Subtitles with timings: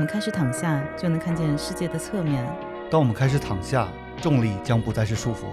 [0.00, 2.42] 们开始躺下，就能看见世界的侧面。
[2.90, 3.86] 当我们开始躺下，
[4.18, 5.44] 重力将不再是束缚。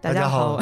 [0.00, 0.60] 大家好，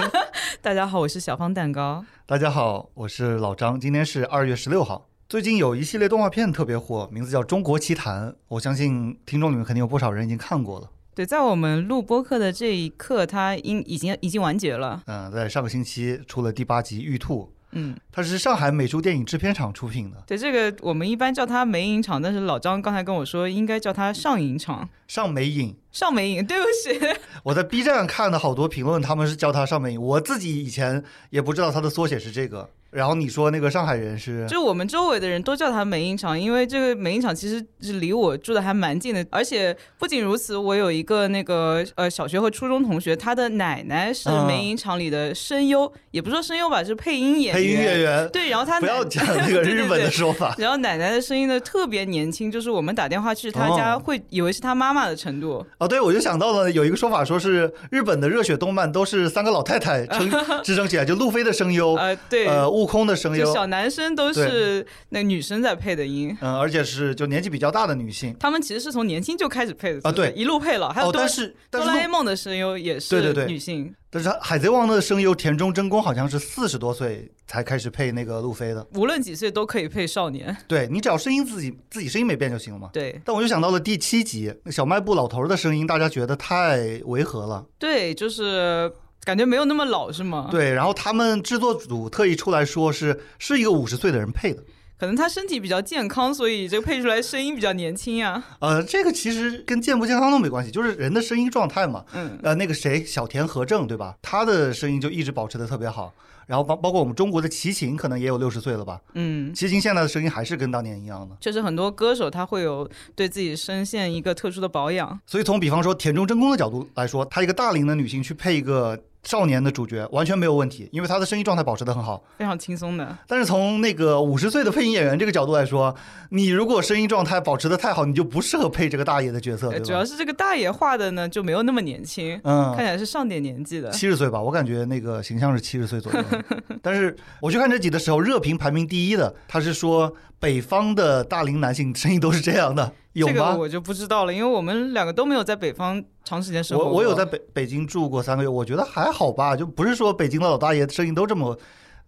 [0.60, 2.04] 大家好，我是小方蛋糕。
[2.26, 3.80] 大家好，我是老张。
[3.80, 5.08] 今天是二月十六号。
[5.26, 8.28] 最近有一系列动画片特别火，名字叫《中国奇谭》。
[8.48, 10.90] 我相信听众里面肯定有不少人已经看过了。
[11.14, 15.02] 对，在我们录播客的这一刻，它应已经已经完结了。
[15.06, 17.50] 嗯，在上个星期出了第八集《玉兔》。
[17.74, 20.22] 嗯，它是上海美术电影制片厂出品的。
[20.26, 24.88] 对，这个我们一般叫它美影厂，但是老张刚才跟我说，应该叫它上影厂。
[25.06, 27.00] 上美影，上美影，对不起。
[27.44, 30.02] 我在 B 站看的好多评论，他们是叫它上美影。
[30.02, 32.68] 我自己以前也不知道它的缩写是这个。
[32.90, 47.54] 然后你说那个上海人是，就我们周围的人都叫它美影厂，因为这个美影厂其实是离我住的还蛮近的，而且不仅如此，我有一个那个呃小学和初中同学，他的奶奶是美影厂里的声优，也不说声优吧，是配音演员。
[47.54, 48.28] 配音演员。
[48.28, 50.54] 对，然后他不要讲那个 日本的说法。
[50.56, 55.66] 然后奶奶的声音呢特别年轻，就是我们打电话去他家会以为是他妈妈的程度。
[55.78, 60.30] 哦，对，我就想到了有一个说法，说是日本的热血动漫都是三个老太太撑
[60.62, 63.52] 支撑起来，就路飞的声优，呃，对，呃，悟空的声优。
[63.52, 68.34] 小男生都是那女生在配的音，嗯，而且是就年纪比较大的女性。
[68.38, 70.92] 他们其实是从年轻就开始配的啊，对，一路配了。
[70.92, 73.94] 还有但是哆啦 A 梦的声优也是对对对女性。
[74.14, 78.86] 但是海贼王的声优田中真弓好像是四十多岁才开始配那个路飞的。
[78.94, 80.56] 无论几岁都可以配少年。
[80.68, 82.90] 对你只要声音自己自己声音没变就行了嘛。
[82.92, 83.20] 对。
[83.24, 87.66] 但我就想到了第七集小卖部老头的声音，大家觉得太违和了。
[87.76, 88.92] 对，就是。
[89.24, 90.48] 感觉没有那么老是吗？
[90.50, 94.62] 对，然后他们制作组特意出来说是是一个五十岁的人配的，
[94.96, 98.42] 可能他身体比较健康，所以这个配出来声音比较年轻呀。
[98.60, 102.04] 呃，这个其实跟健不健康都没关系，就是人的声音状态嘛。
[102.14, 102.38] 嗯。
[102.42, 104.14] 呃，那个谁，小田和正对吧？
[104.22, 106.14] 他的声音就一直保持的特别好。
[106.46, 109.00] 然后包包括我们中国的齐秦，可能也有六十岁了吧？
[109.14, 109.52] 嗯。
[109.52, 111.36] 齐秦现在的声音还是跟当年一样的。
[111.40, 115.18] 就是，很多歌手他会有对自己声线一个特殊的保养。
[115.26, 119.02] 所以从比方说田中真弓的角度来说，她一个大龄的女性去配一个。
[119.24, 123.16] 少年的主角完全没有问题，因为他的声音状态保持的很好，非常轻松的。
[123.26, 125.94] 但是从那个五十岁的配音演员这个角度来说，
[126.30, 129.84] 你如果声音状态保持的太好，你就不适合配这个大爷的角色，对吧？
[129.84, 136.22] 主要是这个大爷画的呢就没有那么年轻，嗯，看起来是上点年纪的，七十岁吧，我感觉那个形象是七十岁左右。
[136.82, 142.92] 但是我去看这集的时候，热评排名第一的，他是说北方的大龄男性声音都是这样的。
[143.14, 143.56] 有吗？
[143.56, 146.84] 我就不知道了，因为我们两个都没有在北方长时间生活。
[146.84, 151.58] 我我有在北北京住过三个月，我觉得还好吧，就不是说北京的老大爷声音都这么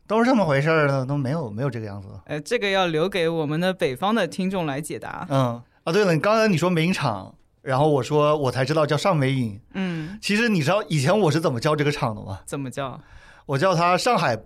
[0.06, 2.08] 都是这么回事儿呢，都没有没有这个样子。
[2.26, 5.26] 呃，这个要留给我们的北方的听众来解答。
[5.30, 9.60] 嗯啊，对了，你刚才你说美影厂，然后我说我才知道叫上美影。
[9.74, 12.40] 嗯，其实你知道以前我是怎么叫这个厂的吗？
[12.44, 13.00] 怎么叫？
[13.46, 14.36] 我叫他上海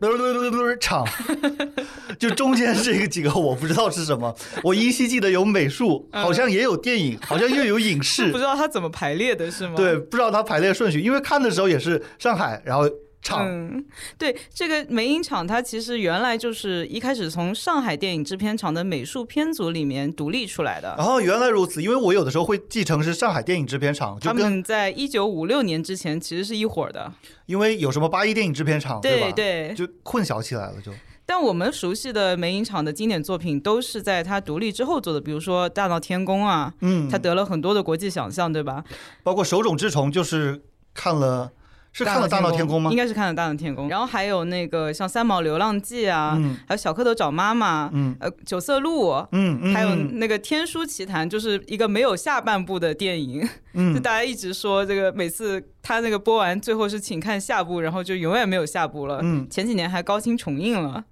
[0.78, 1.06] 厂，
[2.18, 4.34] 就中间这个几个我不知道是什么。
[4.62, 9.72] 我依稀记得有美术，好像也有电影，好像又有影视，不知道它怎么排列的是吗？
[9.74, 12.88] 对，不知道它排列顺序，因为看的时候也是上海，然后。
[13.22, 13.84] 厂，嗯，
[14.16, 20.94] 对，这个梅影厂它其实原来就是一开始从上海电影制片厂的美术片组里面独立出来的。
[20.98, 27.12] 哦，原来如此，因为我有的时候会继承是上海电影制片厂，他们在一九五六年之前其实是一伙的。
[27.46, 29.32] 因为有什么八一电影制片厂，对吧？
[29.32, 30.92] 对，就混淆起来了就。
[31.26, 38.82] 但我们熟悉的梅影厂的经典作品都是在它独立之后做的，比如说《大闹天宫》啊，嗯，它得了很多的国际奖项，对吧？
[39.22, 40.62] 包括《手冢治虫》，就是
[40.94, 41.52] 看了。
[41.92, 42.90] 是看了《大闹天宫》吗？
[42.90, 59.20] 应该是看了《大闹天宫》，然后还有那个像《三毛流浪记》啊，还有《小蝌蚪找妈妈》，嗯，呃，《九色鹿》，嗯，还有那个《天书奇谭》，就是一个没有下半部的电影，嗯， 就大家一直说这个每次他那个播完，最后是请看下部，然后就永远没有下部了。
[59.22, 61.04] 嗯，前几年还高清重映了。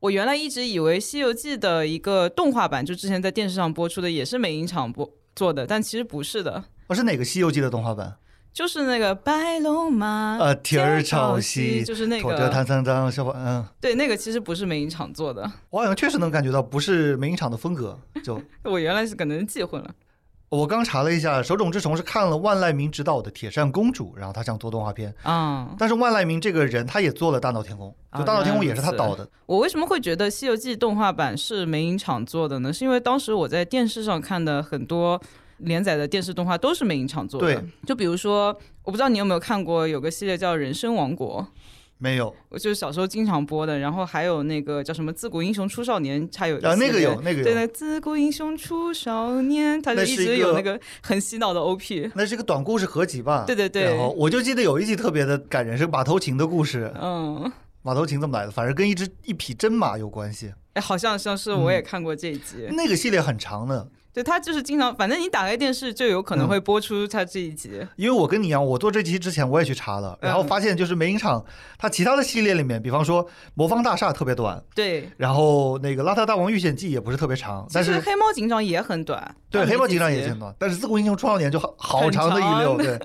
[0.00, 6.64] 我原来一直以为《西游记》的一个动画版，就之前在电视上播出的，也是美影厂播做的，但其实不是的。
[6.86, 8.16] 哦，是哪个《西游记》的动画版？
[8.58, 12.28] 就是那个白龙马，呃，天儿朝西，就是那个。
[12.28, 15.48] 驮着唐三藏，小宝，嗯，对，那个其实不是梅影厂做的。
[15.70, 18.42] 我好像确实能感觉到不是梅影厂的风格，就。
[18.68, 19.88] 我原来是可能记混了。
[20.48, 25.68] 我刚查了一下，手冢治虫是看了万籁鸣执导的《铁扇公主》，然后他想做动画片啊。
[25.78, 29.28] 但是万籁鸣这个人，他也做了《大闹天宫》，就《大闹天宫》也是他导的。
[29.46, 32.72] 我为什么会觉得《西游记》动画版是梅影厂做的呢？
[32.72, 35.22] 是因为当时我在电视上看的很多。
[35.58, 41.42] 连载的电视动画都是美影厂做的，就比如说，我不知道你有没有看过，有个系列叫《人生王国》，
[41.98, 43.78] 没有，我就是小时候经常播的。
[43.80, 52.10] 然后还有那个叫什么《自古英雄出少年》，它有啊，那个有，那个有，对，那《自古英雄出少年》，它就一直有那个很洗脑的 OP。
[52.14, 53.44] 那是个短故事合集吧？
[53.46, 53.84] 对对对。
[53.84, 56.92] 然后我就记得有一集特别的感人，是马头琴的故事。
[57.00, 57.50] 嗯。
[57.82, 58.50] 马头琴怎么来的？
[58.50, 60.52] 反正跟一只一匹真马有关系。
[60.74, 67.86] 哎，好像像是我也看过这一集，那个系列很长的，对他就是经常，反正你打开电视就有可能会播出他这一集。
[67.96, 71.44] 因为我跟你一样，我做这期之前我也去查了，然后发现就是梅影厂
[71.78, 73.24] 它其他的系列里面，比方说
[73.54, 82.98] 《魔方大厦》特别短，对，然后那个《邋遢大王遇险记》也不是特别长，但是黑猫警长也很短，对黑猫警长也集很短，但是《自古英雄出少年》就好好长的一溜，对，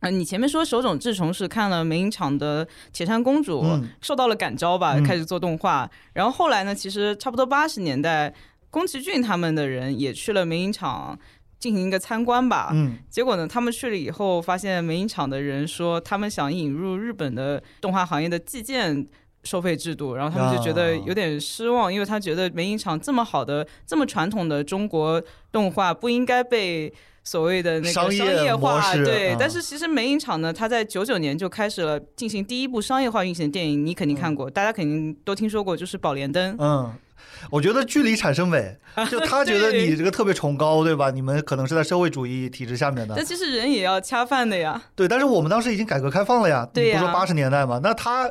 [0.00, 3.88] 啊， 你前面说手冢治虫是看了梅影厂的《铁扇公主》嗯。
[4.00, 5.04] 受到了感召吧，嗯。
[5.04, 5.90] 开始做动画。
[6.12, 8.32] 然后后来呢，其实差不多八十年代，
[8.76, 11.18] 宫崎骏他们的人也去了梅影厂
[11.58, 12.70] 进行一个参观吧。
[12.74, 19.06] 嗯结果呢，他们去了以后，发现梅影厂的人说他们想引入日本的动画行业的计件。
[19.44, 26.92] 收费制度，然后他们就觉得有点失望，因为他觉得梅影厂这么好的、这么传统的中国动画不应该被
[27.22, 29.34] 所谓的那个商商业业化，对。
[29.34, 36.56] 嗯但是其实梅影厂呢，它在九九年就开始了进行第一部商业化运行的电影，你肯定看过，大家肯定都听说过，就是《宝莲灯》。
[36.60, 36.92] 嗯。
[37.50, 38.76] 我觉得距离产生美，
[39.10, 41.10] 就他觉得你这个特别崇高，对吧？
[41.10, 45.06] 你们可能是在社会主义体制下面的但，其实人也要恰饭的呀，对。
[45.06, 47.80] 但是我们当时已经改革开放了呀，对呀你不说八十年代嘛？
[47.82, 48.30] 那他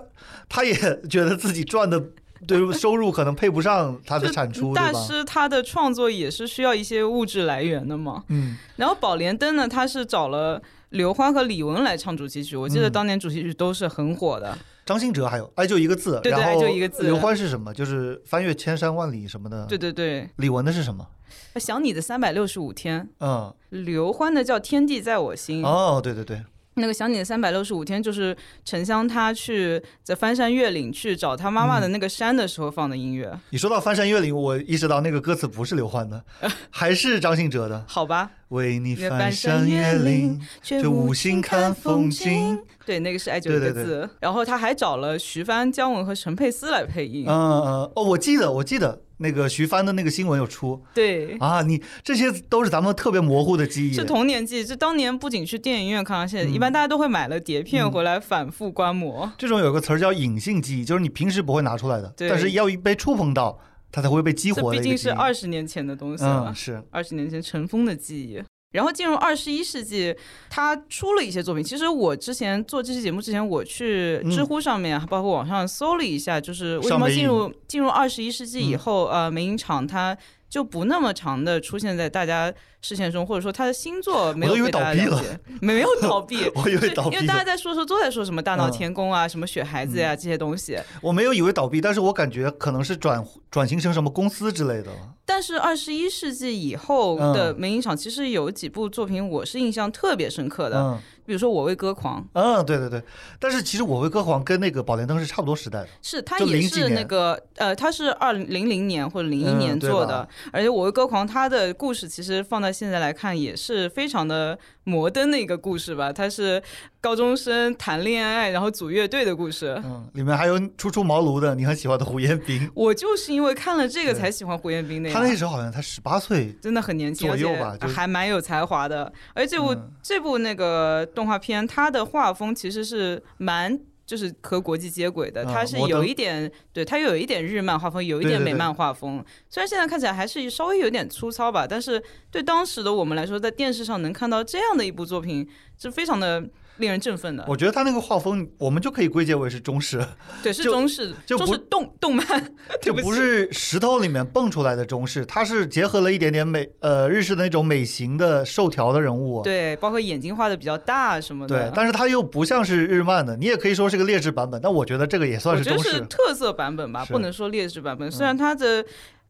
[0.50, 0.74] 他也
[1.10, 2.02] 觉得自己赚的
[2.48, 4.74] 对收入可能配不上他的产出？
[4.74, 8.24] 大师他的创作也是需要一些物质来源的嘛。
[8.30, 14.58] 嗯然后《宝莲灯》呢，他是找了刘欢和李玟来唱主题曲，我记得嗯当年主题曲都是很火的。
[14.86, 17.74] 张信哲还有哎，就一个字，对对然后哎就一个字刘欢是什么？
[17.74, 19.66] 就是翻越千山万里什么的。
[19.66, 21.08] 对，对对，李玟的是什么？
[21.56, 25.62] 想你的三百六十五天，嗯，刘欢的叫《天地在我心》。
[25.66, 26.42] 哦，对对对，
[26.76, 33.38] 那个想你的三百六十五天，就是沉香他去在翻山越岭去找他妈妈的那个山的时候放的音乐。
[33.50, 36.24] 你说到翻山越岭，我意识到那个歌词不是刘欢的，
[36.70, 37.84] 还是张信哲的。
[37.88, 42.60] 好吧，为你翻山越岭，却无心看风景。
[42.86, 44.10] 对，那个是爱就一对对个字。
[44.20, 47.26] 然后他还找了徐帆、姜文和陈佩斯来配音。
[47.28, 53.94] 嗯嗯，哦，我记得，我记得那个徐帆的那个新闻有出对，啊，你这些都是咱们特别模糊的记忆。
[53.94, 54.64] 是童年记忆。
[54.64, 59.32] 这当年不仅去电影院看，而且一般大家都会买了碟片嗯回来反复观摩。
[59.36, 63.60] 这种有个词儿叫隐性记忆，就是你平时不会拿出来的，对但是要一被触碰到，
[63.96, 65.10] 它才会被激活这毕竟是。
[65.10, 68.44] 二十年前的东西了嗯，，是，二十年前尘封的记忆。
[68.74, 70.14] 然后进入二十一世纪，
[70.50, 71.64] 他出了一些作品。
[71.64, 80.18] 其实我之前做这期节目之前，我去知乎上面，包括网上搜了一下，就是为什么进入进入二十一世纪以嗯后，呃，梅影厂它
[80.56, 86.50] 就不那么长的出现在大家视线中，或者说他的星座没有被大家倒闭了了解，没没有倒闭。
[86.56, 90.80] 我以为倒闭因为大家，在说的时候都在说什么大闹嗯天宫啊，什么雪孩子呀、这些东西。
[91.02, 93.22] 我没有以为倒闭，但是我感觉可能是转
[93.52, 95.14] 转型成什么公司之类的了。
[95.26, 103.02] 但是二十一世纪以后的嗯梅影厂，其实有几部作品我是印象特别深刻的，嗯比如说《我为歌狂》，嗯，对对对，
[103.40, 105.88] 但是其实我为歌狂跟那个宝莲灯是差不多时代的。
[106.02, 116.62] 是它也是那个呃，它是二零零年或者零一嗯年做的，而且《我为歌狂》它的故事其实放在现在来看也是非常的摩登的一个故事吧，它是
[117.06, 119.80] 高中生谈恋爱然后组乐队的故事。
[119.86, 125.14] 嗯，里面还有初出茅庐的你很喜欢的胡彦斌，我就是因为看了这个才喜欢胡彦斌的呀。
[125.14, 126.52] 他那时候好像才十八岁。
[126.60, 129.14] 真的很年轻，左右而且吧就是还蛮有才华的。
[129.36, 133.80] 而这部、嗯这部那个动画片，它的画风其实是蛮。
[134.08, 139.24] 就是和国际接轨的，嗯它是有一点，对它有一点日漫画风，有一对对对点美漫画风。
[139.50, 142.00] 虽然现在看起来还是稍微有点粗糙吧，但是
[142.30, 145.48] 对当时的我们来说，在电视上能看到这样的一部作品，
[145.80, 146.44] 是非常的
[146.78, 147.46] 令人振奋的。
[147.48, 150.06] 我觉得他那个画风，我们就可以归结为是中式，
[150.44, 152.26] 对，是中式，就不中式动动漫，
[152.82, 159.42] 就不是石头里面蹦出来的中式，它是结合了一点点美呃日式的那种美型的瘦条的人物。
[159.44, 161.56] 对，包括眼睛画的比较大什么的。
[161.56, 165.90] 对，但是它又不像是日漫的，你也可以说是个劣质版本，但我觉得这个也算是中式。
[165.92, 168.12] 是特色版本吧，不能说劣质版本。
[168.12, 168.86] 虽然它的，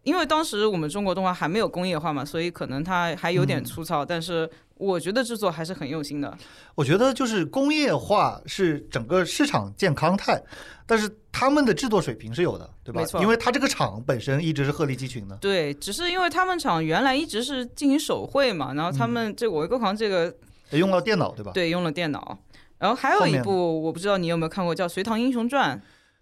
[0.05, 6.37] 因为当时我们中国动画还没有工业化嘛，所以可能它还有点嗯粗糙，但是我觉得制作还是很用心的。
[6.75, 10.39] 我觉得就是工业化是整个市场健康态，
[10.85, 13.07] 但是他们的制作水平是有的，对吧没？
[13.07, 15.35] 错因为他这个厂本身一直是鹤立鸡群的。
[15.37, 20.31] 对，只是因为他们厂原来一直是进行手绘嘛，然后他们这个我为歌狂这个
[20.69, 21.51] 也用到电脑，对吧？
[21.51, 22.37] 对用了电脑。
[22.77, 25.75] 然后还有一部我不知道你有没有看过，叫《隋唐英雄传》。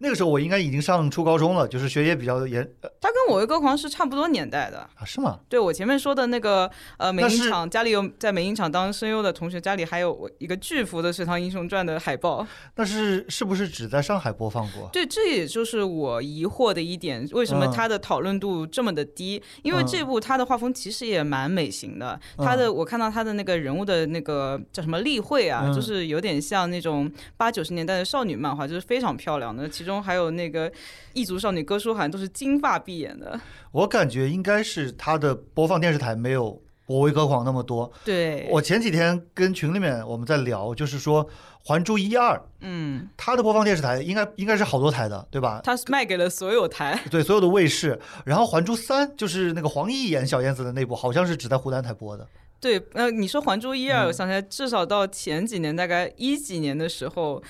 [0.03, 4.79] 那个时候我应该已经上初高中了，就是学业比较严呃他跟我为歌狂是差不多年代的。
[4.95, 5.39] 啊，是吗？
[5.47, 12.45] 对我前面说的那个呃美影厂家里有在美影厂当声优的同学，家里还有我一个巨幅的《隋唐英雄传》的海报。
[12.75, 14.89] 那是是不是只在上海播放过？
[14.91, 19.41] 对，这也就是我疑惑的一点，为什么嗯它的讨论度这么的低？
[19.61, 29.69] 因为嗯这部他的画风其实也蛮美型的，他的我看到他的那个人物的那个叫什么立绘啊，嗯就是有点像那种八九十年代的少女漫画，就是非常漂亮的。
[29.69, 30.71] 其中还有那个
[31.13, 33.39] 异族少女歌书涵都是金发碧眼的，
[33.71, 36.45] 我感觉应该是它的播放电视台没有
[36.85, 37.91] 《我为歌狂》那么多。
[38.03, 41.25] 对，我前几天跟群里面我们在聊，就是说
[41.65, 45.61] 《还珠一二》，嗯，它的播放电视台应该应该是好多台的，对吧？
[45.63, 46.99] 它是卖给了所有台。
[47.09, 47.99] 对，所有的卫视。
[48.25, 52.27] 然后《还珠三》就是那个黄奕演小燕子的那部，好像是只在湖南台播的。
[52.59, 57.41] 对，呃，你说《还珠一二》，嗯我想起来，至少到前几年，大概一几年的时候，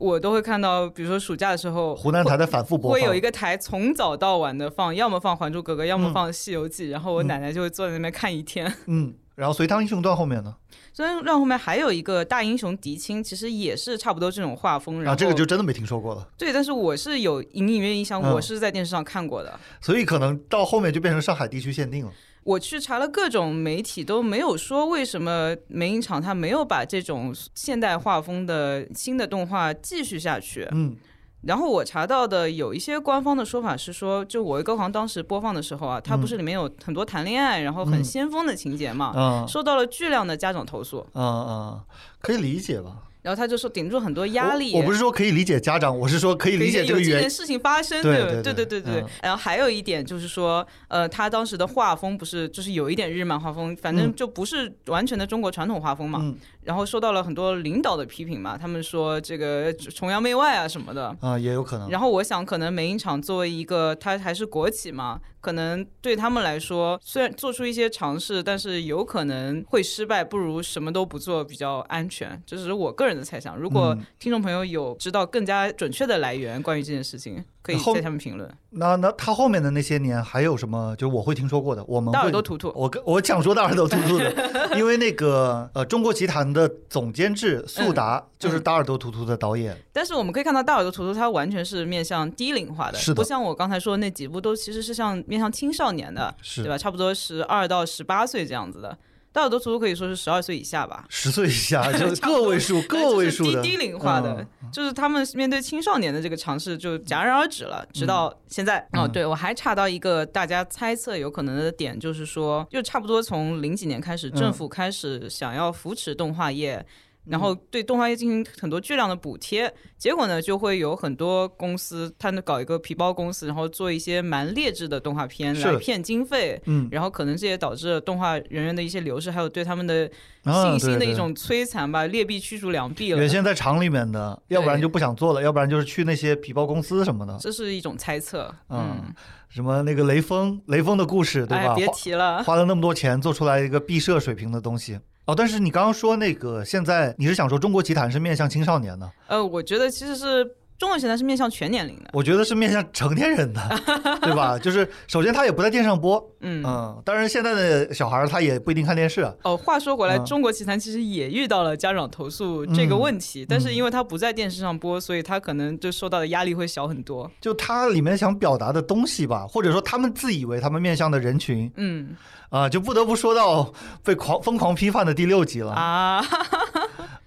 [0.00, 2.98] 我都会看到，比如说暑假的时候，湖南台在反复播放。
[2.98, 8.74] 会有一个台从早到晚的放，要么放《还珠格格》，要么嗯放《西游记》，然后我嗯奶奶就会坐在那边看一天。
[8.86, 10.56] 嗯，然后《隋唐英雄传》后面呢？
[10.92, 15.02] 所以让后面还有一个大英雄狄青，其实也是差不多这种画风。
[15.02, 16.26] 然啊，后这个就真的没听说过了。
[16.38, 19.60] 对，但是我是有隐隐约约印象，嗯我是在电视上看过的。
[19.82, 22.12] 所以可能到后面就变成上海地区限定了。
[22.44, 30.66] 我去查了各种媒体，都没有说为什么美影厂它没有把这种现代画风的新的动画继续下去。
[30.72, 30.96] 嗯
[31.42, 41.80] 然后我查到的有一些官方的说法是说，就《我为歌狂》当时播放的时候啊，它不是里面有很多谈恋爱，然后很嗯先锋的情节嘛，嗯受到了巨量的家长投诉，嗯嗯，
[42.20, 43.04] 可以理解吧？
[43.22, 44.72] 然后他就说顶住很多压力。
[44.74, 47.30] 我我不是说可以理解家长，我是说可以理解这个原有这件。
[47.30, 56.20] 事情发生，对对对对对对对嗯然后还有一点就是说，呃，他当时的画风不是就是有一点日漫画风，反正嗯就不是完全的中国传统画风嘛。
[56.22, 56.36] 嗯
[56.70, 61.12] 然后受到了很多领导的批评嘛，他们说这个崇洋媚外啊什么的。
[61.20, 61.90] 啊，也有可能。
[61.90, 72.40] 然后我想，可能美影厂作为一个它还是国企嘛，可能对他们来说，虽然做出一些尝试，但是有可能会失败，不如什么都不做比较安全。
[72.46, 73.58] 这只是我个人的猜想。
[73.58, 78.50] 如果嗯听众朋友有知道更加准确的来源关于这件事情，可以后在下面评论。
[78.70, 80.94] 那那他后面的那些年还有什么？
[80.96, 84.32] 就是我会听说过的，我们大耳朵图图，我跟我讲说大耳朵图图的，
[84.78, 96.78] 因为那个呃，中国奇谭的总监制速达就是大耳朵图图的导演，但是我们可以看到大耳朵图图它完全是面向低龄化的，是的不像我刚才说的那几部都其实是像面向青少年的，是对吧？
[96.78, 98.96] 差不多十二到十八岁这样子的。
[99.32, 108.84] 大耳朵图图可以说是十二岁以下吧，十岁以下就 是个位数个位数低低龄化的，就是他们面对青少年的这个尝试就戛然而止了，直到现在。
[108.92, 109.04] 嗯。
[109.04, 114.34] 哦，对我还查到一个大家猜测有可能的点，就是说，就差不多从零几年开始，嗯。
[114.34, 116.84] 政府开始想要扶持动画业。
[117.30, 130.10] 然后对动画业进行很多巨量的补贴，结果呢，就会有很多公司，他们搞一个皮包公司，然后做一些蛮劣质的动画片是来骗经费，嗯然后可能这也导致了动画人员的一些流失，还有对他们的
[130.42, 133.28] 啊信心的一种摧残吧，劣币驱逐良币了原。
[133.28, 139.14] 先在厂里面的，要不然就不想做了，要不然就是去那些皮包公司什么的，这是一种猜测，嗯，
[139.48, 141.72] 什么那个雷锋雷锋的故事，对吧？
[141.72, 144.98] 哎，别提了，花了那么多钱做出来一个毕设水平的东西。
[145.30, 149.08] 哦，但是你刚刚说那个，现在你是想说中国奇谭是面向青少年的？
[149.28, 153.60] 呃，我觉得其实是中国现在是面向全年龄的，我觉得是面向成年人的，
[154.22, 154.58] 对吧？
[154.58, 156.64] 就是首先他也不在电视上播，嗯。
[156.64, 167.30] 嗯，当然现在的小孩儿他也不一定看电视，哦，话说回来，嗯中国奇谭其实也遇到了家长投诉这个问题，但嗯是因为它不在电视上播，所以他可能就受到的压力会小很多。
[167.42, 172.16] 就它里面想表达的东西吧，或者说他们自以为他们面向的人群嗯
[172.48, 173.72] 啊、就不得不说到
[174.02, 175.70] 被狂疯狂批判的第六集了。
[175.72, 176.20] 啊，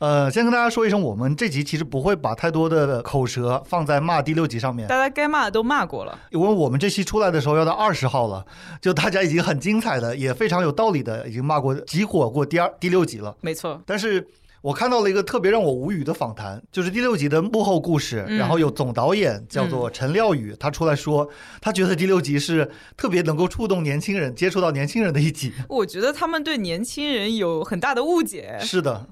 [0.03, 6.19] 呃，先跟大家说一声，我们这集其实不会把太多的口舌放在骂第六集上面，大家该骂的都骂过了。
[6.29, 8.45] 因为我们这期出来的时候要到二十号了，
[8.81, 13.33] 就大家已经很精彩的，也非常有道理的，已经骂过集火过第二第六集了。
[13.39, 14.27] 没错，但是
[14.61, 21.25] 我看到了一个特别让我无语的访谈，就是第六集的幕后故事，嗯然后有总导演叫做陈廖宇，他出来说，
[21.61, 25.53] 他觉得第六集是特别能够触动年轻人、接触到年轻人的一集。
[25.69, 28.57] 我觉得他们对年轻人有很大的误解。
[28.59, 29.07] 是的，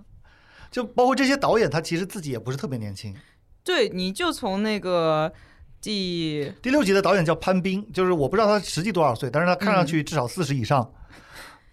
[0.72, 3.14] 就包括这些导演，他其实自己也不是特别年轻。
[3.64, 5.32] 对，你就从那个
[5.82, 10.92] 第第六集的导演叫潘斌，就是我不知道他实际多少岁，但是他看上去至少四十以上。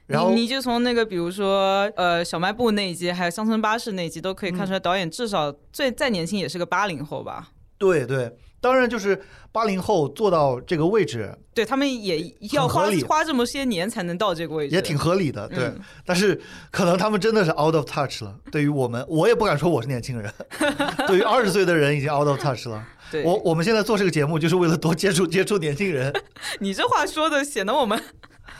[0.06, 7.50] 然后你你就从那个比如说呃小卖部那一集，还有乡村巴士那一集，都可以看出来导演至少最再年轻也是个八零后吧。
[7.76, 9.20] 对对，当然就是
[9.52, 15.64] 八零后做到这个位置对他们也要花花这么些年才能到这个位置，也挺合理的，对。
[15.64, 18.34] 嗯但是可能他们真的是 out of touch 了。
[18.50, 20.32] 对于我们，我也不敢说我是年轻人。
[21.06, 22.84] 对于二十岁的人已经 out of touch 了。
[23.10, 26.12] 对，我我们现在做这个节目就是为了多接触接触年轻人。
[26.60, 28.02] 你这话说的显得我们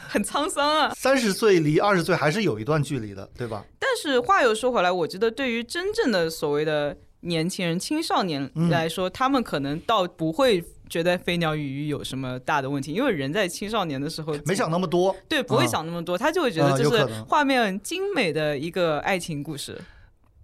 [0.08, 0.92] 很沧桑啊。
[0.94, 3.64] 三十岁离二十岁还是有一段距离的，对吧？
[3.78, 15.14] 但是话又说回来，我觉得对于真正的所谓的年轻人、青少年嗯来说，他们可能倒不会觉得飞鸟与鱼有什么大的问题，因为人在青少年的时候没想那么多。
[15.28, 19.78] 对，不会啊想那么多，他就会觉得这是画面精美的一个爱情故事。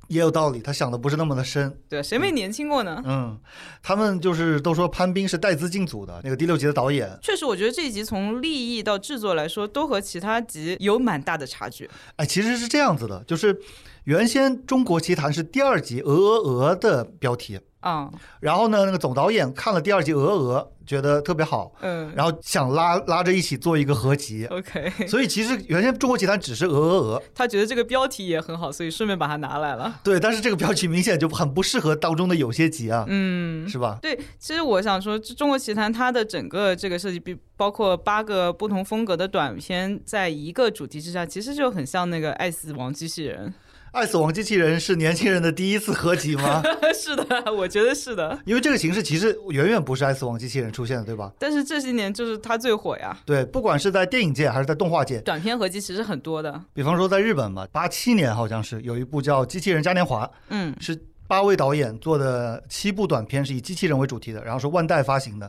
[0.09, 1.75] 也有道理，他想的不是那么的深。
[1.89, 3.03] 对，谁没年轻过呢？
[3.07, 3.41] 嗯，
[3.83, 7.09] 他们就是都说潘斌是带资进组的那个第六集的导演。
[7.23, 11.89] 确实，我觉得这一集从立意到制作来说，都和其他集有蛮大的差距。
[12.17, 13.59] 哎，其实是这样子的，就是
[14.05, 22.13] 原先《中国奇谭》是第二集《鹅鹅鹅》的标题，啊，然后呢，那个总导演看了第二集《鹅鹅鹅》，觉得特别好，嗯。
[22.15, 24.45] 然后想拉拉着一起做一个合集。
[24.51, 29.99] ，OK，所以其实原先《中国奇谭》只是鹅鹅鹅，他觉得这个标题也很好，所以顺便把它拿来了。
[30.05, 33.99] 对，但是这个标题明显就很不适合当中的有些集啊，嗯，是吧？
[34.03, 43.55] 对，其实我想说，《中国奇谭》它的整个这个设计，比包括八个不同风格的短片，在一个主题之下，其实就很像那个《爱死亡机器人
[43.95, 46.61] 爱死亡机器人是年轻人的第一次合集吗？》。
[46.93, 48.37] 是的，我觉得是的。
[48.45, 51.33] 因为这个形式其实远远不是爱死亡机器人出现的，对吧？
[51.39, 56.61] 但是这些年就是它最火呀，对，不管是在电影界还是在动画界，短片合集其实很多的。
[56.73, 65.49] 比方说在日本嘛，八七年好像是有一部叫《机器人嘉年华》，嗯是八位导演做的七部短片，是以机器人为主题的，然后是万代发行的。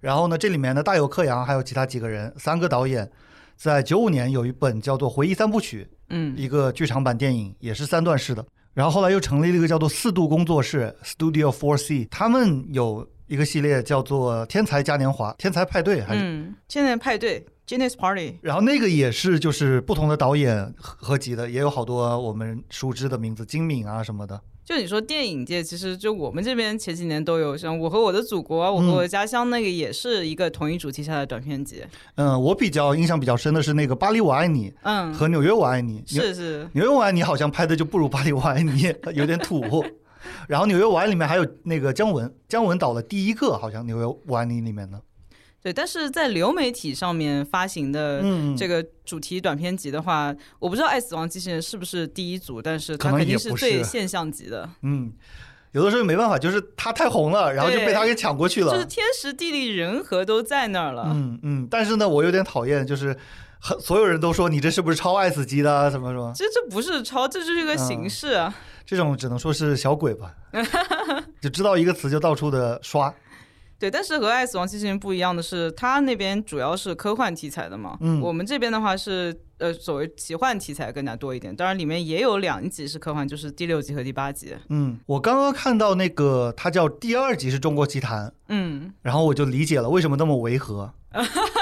[0.00, 3.10] 然后呢，这里面呢大有克洋，还有其他几个人，三个导演，
[3.60, 6.34] 在九五年有一本叫做《回忆三部曲》，嗯。
[6.34, 8.42] 一个剧场版电影，也是三段式的。
[8.72, 24.40] 然后后来又成立了一个叫做四度工作室 （Studio Four C），他们有一个系列叫做《天才嘉年华》《天才派对》，还是、嗯，天才派对 Genius Party，然后那个也是就是不同的导演合合集的，也有好多我们熟知的名字，金敏啊什么的。
[24.64, 31.84] 就你说电影界，其实就我们这边前几年都有，像《我和我的祖国》啊，《我和嗯我的家乡》那个也是一个同一主题下的短片集。
[32.16, 36.02] 嗯，我比较印象比较深的是那个《巴黎我爱你》嗯，和《纽约我爱你》。
[36.12, 39.84] 是是，纽约我爱你好像拍的就不如《巴黎我爱你》，有点土。
[40.48, 45.00] 然后《纽约我爱你》里面还有那个姜文，姜文导了第一个好像《纽约我爱你》里面的。
[45.62, 45.72] 对。
[45.72, 55.12] 但是在流媒体上面发行的嗯，这个主题短片集的话，我不知道《爱死亡机器人》是不是第一组，但是它肯定是最现象级的，嗯，
[55.72, 58.72] 有的时候没办法，就是它太红了，然后就被它给抢过去了。
[58.72, 61.04] 就是天时地利人和都在那儿了。
[61.08, 63.16] 嗯嗯，但是呢，我有点讨厌，就是
[63.58, 65.90] 很所有人都说你这是不是抄爱死机的啊？
[65.90, 68.54] 什么什么，这这不是抄，这就是一个形式啊。
[68.86, 70.34] 这种只能说是小鬼吧，
[71.40, 73.14] 就知道一个词就到处的刷。
[73.80, 81.56] 对，但是和《爱死亡机器人》不一样的是，它那边主要是科幻题材的嘛，嗯我们这边的话是呃所谓奇幻题材更加多一点。
[81.56, 84.54] 当然里面也有两集是科幻，就是第六集和第八集。
[84.68, 90.92] 嗯，我刚刚看到那个它叫第二集是中国奇谭，嗯，然后我就理解了为什么那么违和。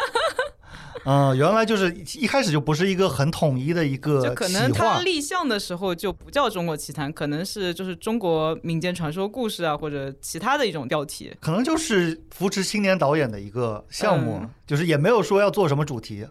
[1.11, 4.97] 嗯，原来就是一开始就不是一个很统一的一个就可能企划。
[4.97, 11.35] 它立项的时候就不叫中国奇谭，可能是就是中国民间传说故事啊，或者其他的一种标题。
[11.41, 16.27] 可能就是扶持青年导演的一个项目，嗯就是也没有说要做什么主题。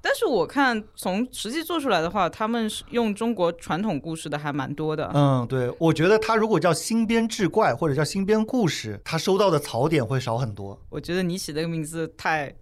[0.00, 5.10] 但是我看从实际做出来的话，他们是用中国传统故事的还蛮多的。
[5.12, 10.80] 嗯，对，我觉得他如果叫新编志怪或者叫新编故事，他收到的槽点会少很多。
[10.90, 12.54] 我觉得你起这个名字太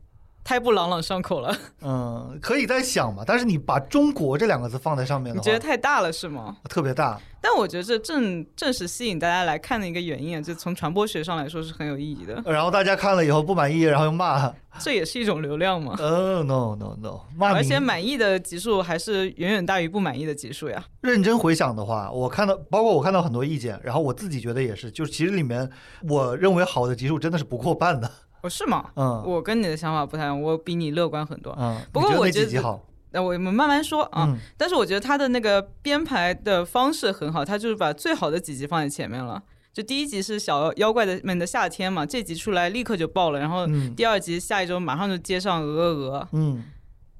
[0.44, 6.58] 太不朗朗上口了，嗯，可以再想嘛，但是你把中国这两个字放在上面的话，你觉得太大了是吗？
[6.68, 7.18] 特别大。
[7.40, 15.94] 但我觉得这正正是吸引大家来看的一个原因啊，就从传播学上来说是很有意义的，然后大家看了以后不满意，然后又骂，这也是一种流量嘛。
[16.00, 20.82] 呃、no no no，骂而且满意的集数还是远远大于不满意的集数呀。
[21.02, 25.70] 认真回想的话，我看到，包括我看到很多意见，然后我自己觉得也是，就是其实里面
[26.08, 28.10] 我认为好的集数真的是不过半的。
[28.44, 28.90] 哦，是吗？
[28.96, 31.56] 嗯我跟你的想法不太一样，我比你乐观很多。
[31.58, 32.80] 嗯，不过我觉得？
[33.12, 34.26] 那我们慢慢说啊。
[34.28, 39.42] 嗯但是我觉得他的那个编排的方式很好，他就是把最好的几集放在前面了。
[39.72, 46.64] 就第一集是小妖怪的们的夏天嘛，这集出来立刻就爆了，然后嗯第二集下一周马上就接上鹅鹅鹅，嗯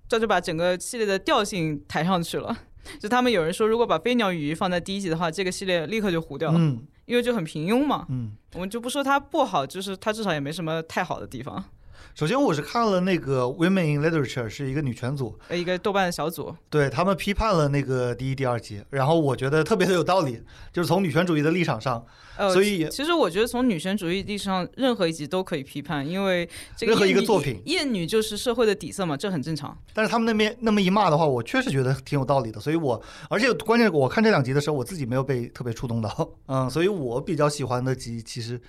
[0.09, 2.55] 这就把整个系列的调性抬上去了。
[3.01, 8.07] 就他们有人说，如果把飞鸟与鱼放在第一集的话，这个系列立刻就糊掉了，嗯因为就很平庸嘛。
[8.09, 8.37] 嗯。
[8.55, 11.65] 我们就不说它不好，就是它至少也没什么太好的地方。
[12.15, 20.41] 首先，我是看了那个 Women in Literature 是一个女权组，呃，一个豆瓣的小组，对他们批判了那个第一、第二集，然后我觉得特别的有道理，
[20.73, 27.61] 就是从女权主义的立场上，呃，所以其实我觉得从女权主义立场上，任何一集都可以批判，因为这个任何一个作品。
[27.65, 29.77] 厌女就是社会的底色嘛，这很正常。
[29.93, 38.61] 但是他们那边那么一骂的话，我确实觉得挺有道理的， 所以我而且关键是我看这两集的时候，我自己没有被特别触动到，嗯，所以我比较喜欢的集其实，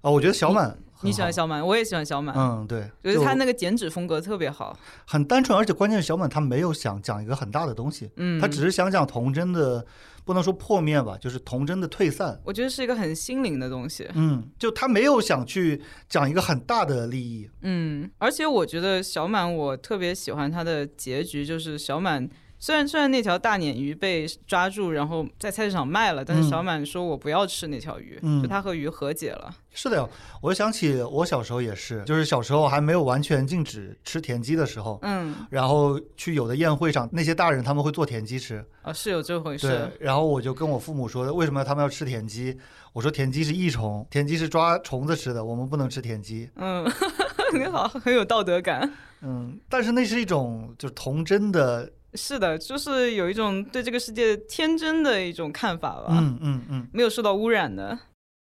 [0.00, 4.76] 啊，我觉得小满很你喜欢小满，我也喜欢小满，嗯，对，就是他那个剪纸风格特别好。
[5.06, 9.84] 很单纯，而且关键是小满他没有想讲一个很大的东西，嗯，他只是想讲童真的，
[10.24, 12.40] 不能说破灭吧，就是童真的退散。
[12.44, 14.08] 我觉得是一个很心灵的东西。
[14.14, 17.48] 嗯，就他没有想去讲一个很大的利益。
[17.62, 22.28] 嗯，而且我觉得小满，我特别喜欢他的结局，就是小满。
[22.62, 29.52] 虽然虽然那条大鲶鱼被抓住，然后在菜市场卖了，但是嗯小满说我不要吃那条鱼，嗯就他和鱼和解了。
[29.72, 30.08] 是的呀，
[30.40, 42.56] 我想起我小时候也是，就是小时候还没有完全禁止吃田鸡的时候，嗯，然后去有的宴会上，那些大人他们会做田鸡吃，啊，是有这回对事。，然后我就跟我父母说，为什么他们要吃田鸡？
[42.92, 46.48] 我说田鸡是益虫，田鸡是抓虫子吃的，我们不能吃田鸡。
[46.54, 46.88] 嗯，
[47.58, 48.88] 你好，很有道德感。
[49.22, 56.08] 嗯，但是那是一种就是童真的，是的，就是有一种对这个世界天真的一种看法吧。
[56.10, 57.98] 嗯嗯嗯，没有受到污染的。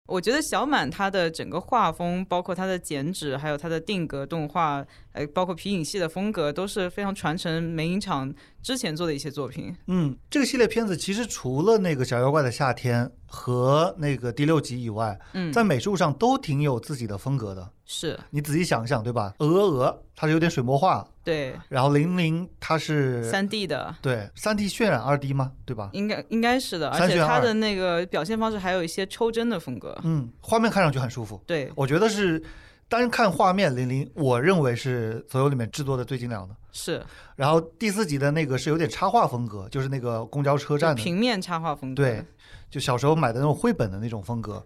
[0.06, 9.74] 我觉得小满他的整个画风，包括他的剪纸，还有他的定格动画，呃，包括皮影戏的风格，都是非常传承梅影厂之前做的一些作品。
[9.88, 17.72] 嗯，这个系列片子其实除了那个《小妖怪的夏天》和那个第六集以外，嗯，在美术上都挺有自己的风格的。
[17.86, 19.34] 是你仔细想一想，对吧？
[19.40, 25.54] 鹅鹅鹅它是有点水墨画，对然后零零它是三 D 的，对三 D 渲染二 D 吗？
[25.66, 25.90] 对吧？
[25.94, 29.98] 应该应该是的，而且它的那个表现方式还有一些抽帧的风格。
[30.04, 32.44] 嗯，画面看上去很舒服，对，我觉得是
[32.90, 36.56] 单看画面，零零我认为是所有里面制作的最精良的。
[36.76, 37.06] 是
[37.36, 42.04] 然后第四集的那个是有点插画风格，就是那个公交车站的，平面插画风格。
[42.04, 42.26] 对，
[42.70, 44.66] 就小时候买的那种绘本的那种风格。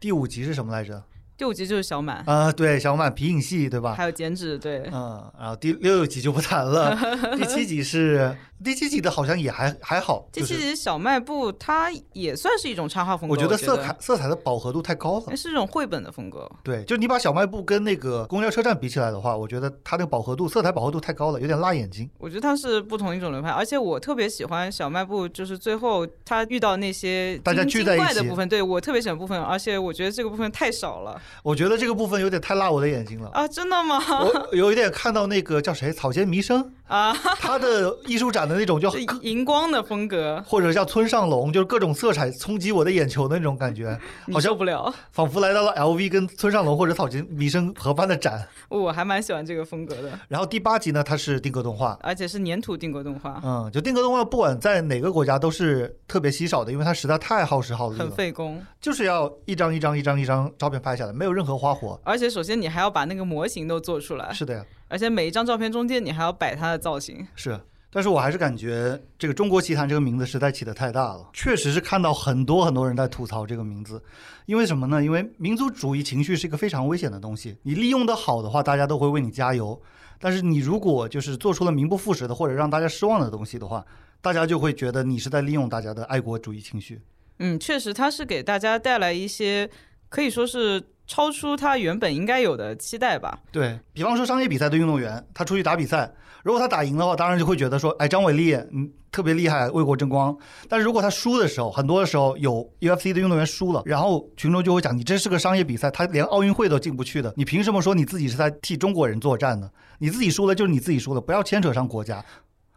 [0.00, 1.00] 第五集是什么来着？
[1.36, 3.94] 第五集就是小满，啊、对，小满皮影戏，对吧？
[3.94, 6.96] 还有剪纸，对，嗯，然后第六集就不谈了。
[7.36, 15.36] 第七集是第七集的，好像也还还好，第就是七集小卖部它也算是一种插画风格，我我觉得色彩色彩的饱和度太高了。
[15.36, 16.48] 是一种绘本的风格。
[16.62, 22.08] 对，就你把小卖部跟那个公交车站比起来的话，我觉得它那个饱和度、色彩饱和度太高了，有点辣眼睛。
[22.18, 33.30] 我觉得它是不同一种流派，而且我特别喜欢小卖部，就是最后他遇到那些大家聚在一起的部分，对我特别喜欢部分，而且我觉得这个部分太少了我觉得这个部分有点太辣我的眼睛了。
[33.30, 33.48] 啊！
[33.48, 33.98] 真的吗？
[34.20, 43.98] 我有一点看到那个叫谁草间弥生啊， 他的艺术展的那种就 是荧光的风格，或者叫村上龙，就是各种色彩冲击我的眼球的那种感觉，
[44.30, 44.92] 好像受不了。
[45.10, 48.46] 仿佛来到了 LV 跟村上龙或者草间弥生合办的展。
[48.68, 58.62] 我还蛮喜欢这个风格的，然后第八集呢，它是定格动画，而且是粘土定格动画，嗯，就定格动画，不管在哪个国家都是特别稀少的，因为它实在太耗时耗力很，费工。
[58.82, 61.98] 就是要一张一张一张一张照片拍下来，没有任何花活。
[62.04, 67.26] 而且首先你还要把那个模型都做出来，是的呀，而且每一张照片中间你还要摆它的造型。
[67.34, 67.58] 是。
[67.94, 74.02] 但是我还是感觉这个“中国奇谭”这个名字实在起得太大了，确实是看到很多很多人在吐槽这个名字，
[74.46, 75.04] 因为什么呢？
[75.04, 79.78] 因为民族主义情绪是一个非常危险的东西，你利用的好的话，大家都会为你加油；
[80.18, 83.84] 但是你如果就是做出了名不副实的或者让大家失望的东西的话，
[84.22, 86.98] 大家就会觉得你是在利用大家的爱国主义情绪。
[87.40, 89.68] 嗯，确实，它是给大家带来一些
[90.08, 93.38] 可以说是超出他原本应该有的期待吧。
[93.50, 96.10] 对比方说商业比赛的运动员，他出去打比赛，
[96.42, 100.34] 如果他打赢的话，当然就会觉得说，哎，张伟丽，嗯，特别厉害，为国争光。
[100.70, 109.68] 但是如果他输的时候，很多的时候有 UFC 的运动员输了，然后群众就会讲，你这是个商业比赛，他连奥运会都进不去的，你凭什么说你自己是在替中国人作战呢？
[109.98, 112.24] 你自己输了就是你自己输了，不要牵扯上国家。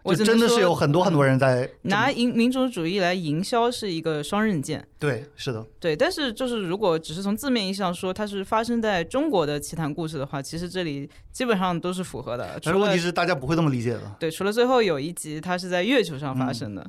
[0.05, 5.95] 我真的是有很多很多人在拿民民族主义来营销是一个双刃剑，对，是的，对。
[5.95, 12.59] 但是就是如果只是从字面意义上说它是发生在中国的奇谈故事的话，其实这里基本上都是符合的。
[12.63, 14.15] 但是问题是大家不会这么理解的。
[14.19, 16.85] 对，除了最后有一集它是在月球上发生的，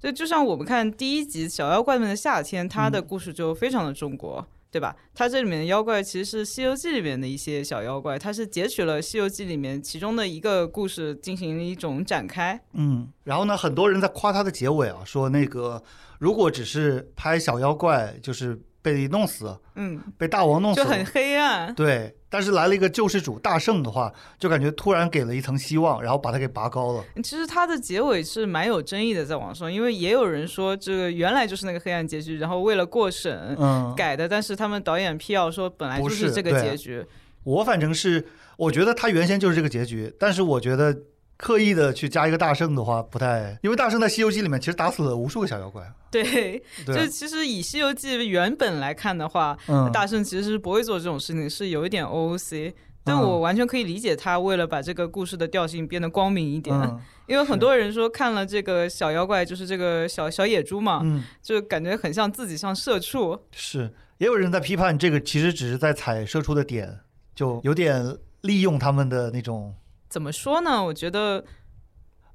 [0.00, 4.46] 就就像我们看第一集《小妖怪们的夏天》，它的故事就非常的中国。
[4.74, 4.96] 对吧？
[5.14, 12.60] 它这里面的妖怪其实是《西游记》里面的一些小妖怪，它是截取了《西游记》里面其中的一个故事进行了一种展开。
[12.72, 15.80] 嗯，然后呢，很多人在夸它的结尾啊，说那个
[16.18, 21.72] 如果只是拍小妖怪，就是被弄死，嗯，被大王弄死，就很黑暗。
[21.72, 22.16] 对。
[22.34, 27.04] 但是来了一个救世主大圣的话，就感觉突然给了一层希望，然后把它给拔高了。
[27.22, 37.06] 其实它的结尾是蛮有争议的，在网上，因为也有人说这个原来就是那个黑暗结局，然后为了过审嗯，改的，但是他们导演辟谣说本来就是这个结局。
[37.44, 40.92] 我反正是我觉得他原先就是这个结局，但是我觉得
[41.36, 45.82] 刻意的去加一个大圣的话不太，因为大圣在《西游记》里面其实打死了无数个小妖怪。
[46.10, 52.72] 对，就，其实以《西游记》原本来看的话，嗯，大圣其实是不会做这种事情，是有一点 OOC。
[53.06, 63.38] 但嗯我完全可以理解他为了把这个故事的调性变得光明一点，嗯 因为很多人说看了这个小妖怪，就是这个小小野猪嘛，嗯，就感觉很像自己像社畜。
[63.50, 67.00] 是，也有人在批判这个，其实只是在踩社畜的点，
[67.34, 69.74] 就有点利用他们的那种。
[70.08, 70.84] 怎么说呢？
[70.84, 71.44] 我觉得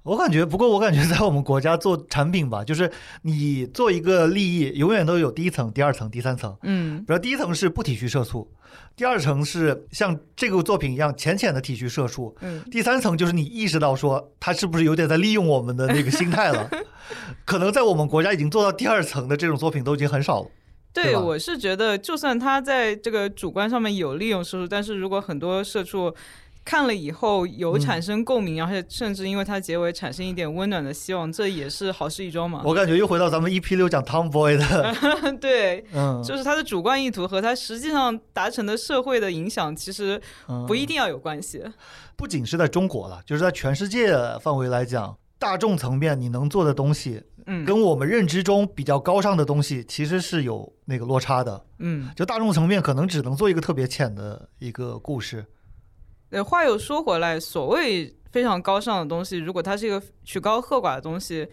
[0.03, 6.57] 我感觉，不过我感觉在我们国家做产品吧，就是你做一个利益，永远都有第一层、第二层、第三层。
[6.63, 8.51] 嗯，比如第一层是不体恤社畜，
[8.95, 16.69] 第二层是像这个作品一样浅浅的体恤社畜，嗯，第三层就是你意识到说他是不是有点在利用我们的那个心态了。
[17.45, 20.49] 可能在我们国家已经做到第二层的这种作品都已经很少了。
[20.91, 26.13] 对对，我是觉得，就算他在这个主观上面有利用社畜，但是如果很多社畜
[26.65, 32.61] 看了以后有嗯产生共鸣，而且甚至因为它结尾产生一点温暖的希望，这也是好事一桩嘛。
[32.65, 34.95] 我感觉又回到咱们 EP 六讲 Tomboy 的，
[35.39, 40.21] 对， 嗯，就是他的主观意图和他实际上达成的社会的影响，其实
[40.67, 40.89] 不一定。
[40.89, 41.63] 定要有关系。
[42.15, 51.63] 不仅是在中国了，就是在全世界范围来讲，大众层面你能做的东西，嗯，跟我们认知中比较高尚的东西，其实是有那个落差的。
[51.77, 55.45] 嗯，就大众层面可能只能做一个特别浅的一个故事。
[56.31, 61.47] 呃，话又说回来，所谓非常高尚的东西，如果它是一个曲高和寡的东西，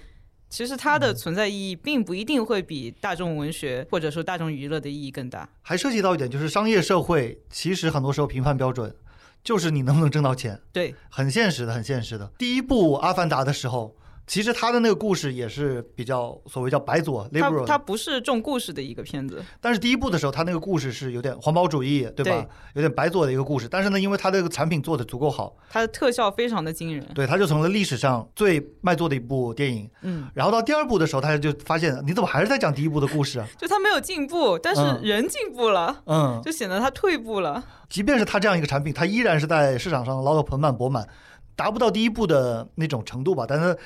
[0.48, 5.48] 其实它的存在意义并不一定会比大众文学或者说大众娱乐的意义更大。
[5.62, 8.94] 还涉及到一点，就是商业社会其实很多时候评判标准
[9.42, 12.30] 就是你能不能挣到钱，对，很现实的，很现实的。
[12.36, 19.40] 第一部《阿凡达》的时候，其实他的那个故事也是比较所谓叫白左它 liberal，它不是重故事的一个片子。
[19.60, 22.32] 但是第一部的时候，他那个故事是有点环保主义，对吧？
[22.32, 23.68] 对有点白左的一个故事。
[23.68, 27.06] 但是呢，因为他这个产品做的足够好，它的特效非常的惊人。
[27.14, 29.88] 对，他就成了历史上最卖座的一部电影。
[30.02, 33.46] 嗯，然后到第二部的时候，他就发现你怎么还是在讲第一部的故事啊？
[33.56, 37.62] 就他没有进步，但是嗯人进步了，嗯，就显得他退步了。
[37.88, 41.06] 即便是他这样一个产品，他依然是在市场上捞得盆满钵满，
[41.54, 43.44] 达不到第一部的那种程度吧。
[43.48, 43.78] 但是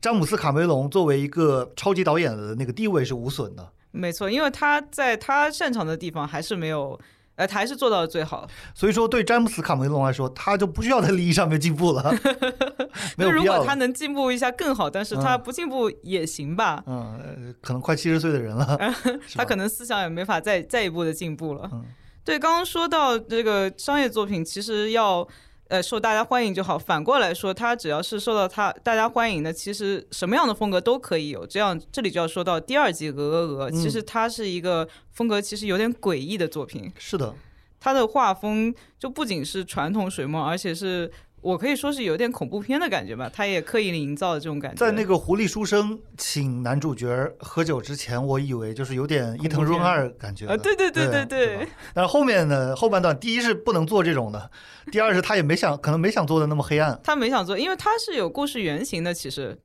[0.00, 3.72] 詹姆斯卡梅隆作为一个超级导演的那个地位是无损的。
[3.90, 6.98] 没错，因为他在他擅长的地方还是没有，
[7.36, 8.46] 呃，他还是做到了最好。
[8.74, 12.14] 所以说，对詹姆斯卡梅隆来说，他就不需要在利益上面进步了，
[13.16, 13.58] 没有那如必要了。
[13.60, 16.82] 果他能进步一下更好，但是他不进步也行吧。
[16.86, 18.78] 嗯，呃可能快七十岁的人了，
[19.34, 21.68] 他可能思想也没法再再一步的进步了。
[21.72, 21.84] 嗯
[22.22, 25.26] 对，刚刚说到这个商业作品，其实要
[25.68, 26.78] 呃受大家欢迎就好。
[26.78, 31.46] 反过来说，它只要是受到他大家欢迎的，其实什么样的风格都可以有。
[31.46, 36.92] 这样，这里就要说到第二季《鹅鹅鹅》，其实它是一个风格其实有点诡异的作品。
[36.98, 37.34] 是的，
[37.80, 41.10] 它的画风就不仅是传统水墨，而且是
[41.46, 43.30] 我可以说是有点恐怖片的感觉吧。
[43.32, 44.76] 他也刻意营造的这种感觉。
[44.76, 47.06] 在那个狐狸书生请男主角
[47.38, 54.50] 喝酒之前，我以为就是有点伊藤润二感觉啊，对对对对对吧但是后面呢，后半段，第一是不能做这种的，
[54.90, 57.00] 第二是他也没想，可能没想做的那么黑暗。
[57.04, 59.14] 他没想做，因为他是有故事原型的。
[59.14, 59.56] 其实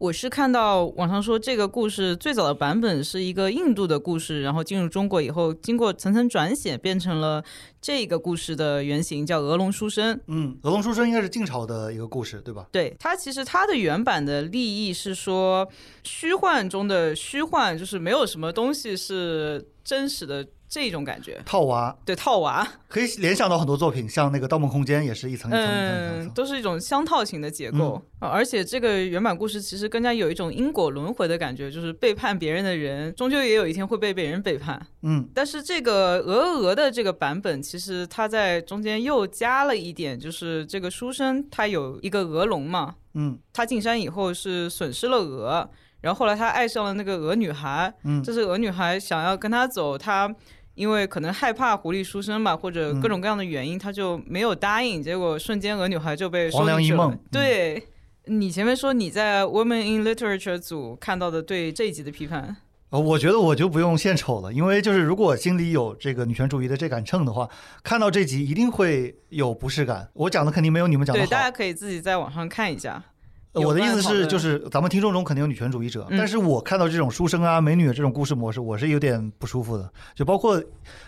[0.00, 7.44] 我是看到网上说，这个故事最早的版本是一个印度的故事，然后进入中国以后，经过层层转写，变成了
[7.82, 10.16] 这个故事的原型，叫《鹅龙书生》。
[10.28, 12.66] 嗯，鹅龙书生应该是晋朝的一个故事，对吧？
[12.72, 15.68] 对它其实它的原版的立意是说，
[16.02, 21.42] 虚幻中的虚幻，就是没有什么东西是真实的这种感觉。
[21.44, 21.94] 套娃。
[22.06, 26.30] 对套娃，可以联想到很多作品，像那个《盗梦空间》也是一层一层一层一层一嗯，层。
[26.30, 34.80] 都是一种相套型的结构、啊而且这个原版故事其实更加有一种因果轮回的感觉，就是背叛别人的人，终究也有一天会被别人背叛。
[35.02, 43.38] 嗯，但是这个鹅鹅鹅的这个版本，其实它在中间又加了一点，就是这个书生他有一个鹅龙嘛，嗯。
[43.52, 45.68] 他进山以后是损失了鹅，
[46.02, 48.22] 然后后来他爱上了那个鹅女孩，嗯。
[48.22, 50.32] 这是鹅女孩想要跟他走，他
[50.80, 57.86] 因为可能害怕狐狸书生吧，或者各种各样的原因，他就没有答应，结果瞬间鹅女孩就被收黄粱进去了一梦嗯对。
[58.24, 62.56] 你前面说你在 Women in Literature 组看到的对这一集的批判，
[62.88, 67.46] 呃，我觉得我就不用献丑了，因为就是如果心里有这个女权主义的这杆秤的话，
[67.82, 70.08] 看到这集一定会有不适感。
[70.14, 73.02] 我讲的肯定没有你们讲的对，大家可以自己在网上看一下。
[73.52, 79.92] 呃我的意思是，就是咱们听众中肯定有女权主义者，嗯但是我看到这种书生啊、美女这种故事模式，我是有点不舒服的。
[80.14, 80.62] 就包括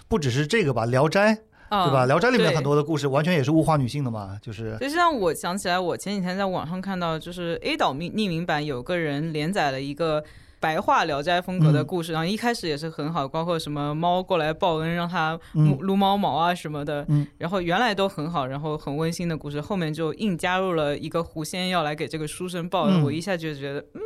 [0.08, 1.34] 不只是这个吧，《聊斋》
[1.68, 2.04] 啊，对吧？
[2.06, 10.24] 《聊斋》里面很多的故事完全也是物化女性的嘛，就是就像我想起来，我前几天在网上看到，就是 A 岛匿匿名版有个人连载了一个
[10.62, 15.76] 白话《聊斋》风格的故事，然后一开始也是很好，包括什么猫过来报恩，让它嗯。
[15.80, 17.26] 撸猫毛啊什么的，嗯。
[17.36, 23.02] 然后原来都很好，然后很温馨的故事，后面就硬加入了一个狐仙要来给这个书生报恩，嗯。
[23.02, 24.00] 我一下就觉得，嗯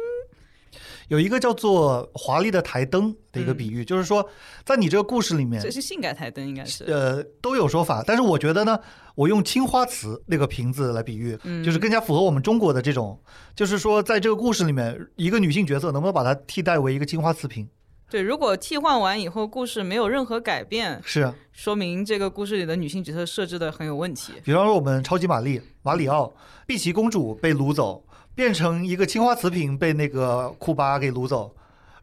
[1.08, 4.28] 有一个叫做华丽的台灯的一个比喻，就是说
[4.64, 6.84] 在你这个故事里面这，是性感台灯，应该是。
[6.84, 8.78] 呃，都有说法，但是我觉得呢，
[9.14, 13.20] 我用青花瓷那个瓶子来比喻，嗯就是更加符合我们中国的这种，
[13.54, 17.68] 就是说在这个故事里面，一个女性角色能不能把它替代为一个青花瓷瓶？
[18.08, 24.32] 对，如果替换完以后故事没有任何改变，是，啊说明这个故事里的女性角色设置的很有问题。
[24.44, 26.32] 比方说我们超级玛丽马里奥，
[26.68, 28.05] 碧琪公主被掳走，
[28.36, 31.52] 变成一个青花瓷瓶被那个库巴给掳走。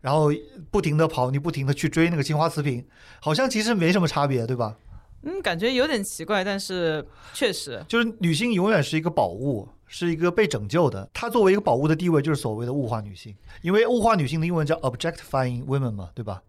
[0.01, 0.29] 然后
[0.69, 2.85] 不停的跑，你不停的去追那个青花瓷瓶，
[3.21, 4.75] 好像其实没什么差别，对吧？
[5.21, 11.09] 嗯，感觉有点奇怪，但是确实，就是女性永远是一个宝物，是一个被拯救的。
[11.13, 13.33] 她作为一个宝物的地位，就是所谓的物化女性。
[13.61, 16.43] 因为物化女性的英文叫 objectifying women 嘛，对吧？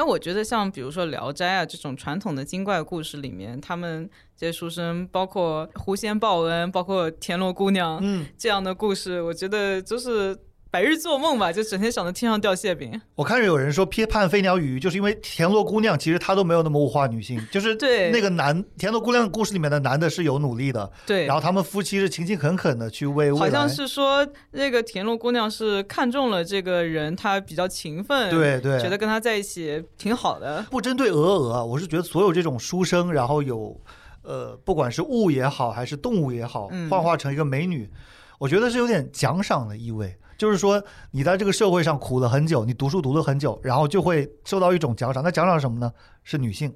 [0.00, 10.34] 但我觉得像比如说《聊斋》啊这种传统的精怪故事里面，他们这些书生，包括狐仙报恩，包括田螺姑娘嗯，这样的故事，我觉得就是
[10.70, 13.00] 白日做梦吧，就整天想着天上掉馅饼。
[13.16, 30.64] 我看着有人说批判飞鸟与鱼，就是因为田螺姑娘其实她都没有那么物化女性，就是 对那个男田螺姑娘故事里面的男的是有努力的，对，然后他们夫妻是勤勤恳恳的去为好像是说那个田螺姑娘是看中了这个人，他比较勤奋，，对对，觉得跟他在一起挺好的。
[30.70, 33.76] 不针对鹅鹅啊，我是觉得所有这种书生，然后有
[34.22, 37.90] 呃，不管是物也好，还是动物也好，嗯幻化成一个美女，
[38.38, 40.16] 我觉得是有点奖赏的意味。
[40.40, 45.22] 就是说，你在这个社会上苦了很久，你读书读了很久，然后就会受到一种奖赏。
[45.22, 45.92] 那奖赏是什么呢？
[46.24, 46.74] 是女性。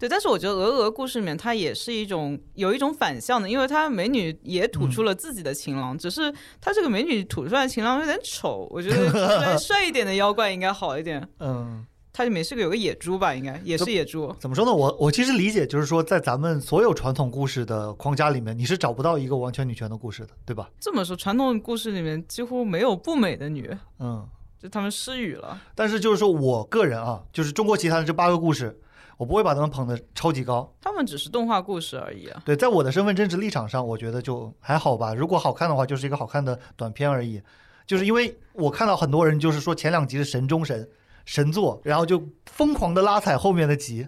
[0.00, 11.24] 对，但是我觉得鹅鹅故事里面，它也是一种有一种反向的，因为它美女也吐出了自己的情郎，只是她这个美女吐出来的情郎有点丑，我觉得帅一点的妖怪应该好一点。
[11.38, 14.32] 嗯，它里面是个有个野猪吧，应该也是野猪。
[14.38, 14.72] 怎么说呢？
[14.72, 20.70] 我我其实理解，就是说，在咱们所有传统故事的框架里面，你是找不到一个完全女权的故事的，对吧？
[20.78, 24.26] 这么说，传统故事里面几乎没有不美的女，嗯。
[24.56, 25.60] 就他们失语了。
[25.74, 28.80] 但是就是说我个人啊，就是中国其他的这八个故事，
[29.18, 30.72] 我不会把他们捧得超级高。
[30.80, 32.40] 他们只是动画故事而已啊。
[32.46, 35.12] 对，在我的身份政治立场上，我觉得就还好吧。
[35.12, 37.42] 如果好看的话，就是一个好看的短片而已。
[37.86, 40.88] 就是因为我看到很多人就是说前两集是神中神
[41.24, 44.06] 神作，然后就疯狂的拉踩后面的集，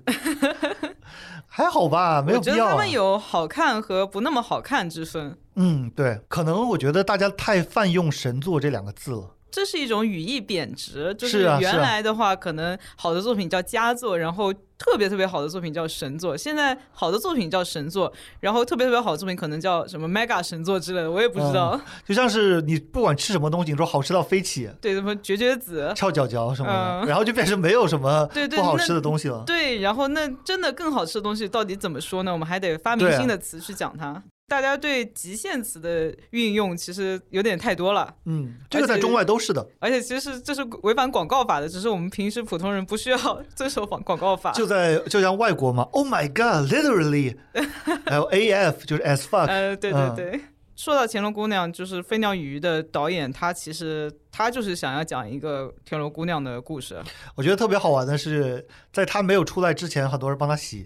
[1.46, 2.68] 还好吧，没有觉必要、啊。
[2.68, 9.32] 得他们有好看和不那么好看之分，嗯，对，可能我觉得大家太泛用神作这两个字了。
[9.50, 11.14] 这是一种语义贬值。
[11.14, 16.36] 就是原来的话，可能好的作品叫佳作，然后特别特别好的作品叫神作。
[16.36, 21.80] 现在好的作品叫神作，然后特别特别好的作品可能叫什么 mega 神作之类的，我也不知道。
[22.06, 25.92] 就像是你不管吃什么东西，你说好吃到飞起， 对，什么绝绝子。
[25.96, 29.42] 翘脚脚什么的，嗯然后就变成没有什么不好吃的东西了。
[29.46, 32.32] 对，然后那真的更好吃的东西到底怎么说呢？
[32.32, 34.22] 我们还得发明新的词去讲它。
[34.48, 38.14] 大家对极限词的运用其实有点太多了。
[38.26, 39.66] 嗯，这个在中外都是的。
[39.80, 43.18] 而且其实这是违反广告法的，只是我们平时普通人不需要
[43.56, 44.52] 遵守广广告法。
[44.52, 47.36] 就在就像外国嘛，Oh my God，literally，
[48.06, 50.40] 还有 AF 就是 as fuck，呃，对对嗯对。
[50.76, 57.02] 说到《乾隆姑娘》，就是《飞鸟与鱼》的导演，他其实他就是想要讲一个天罗姑娘的故事。
[57.34, 60.84] 我觉得特别好玩的是，在他没有出来之前，很多人帮他洗，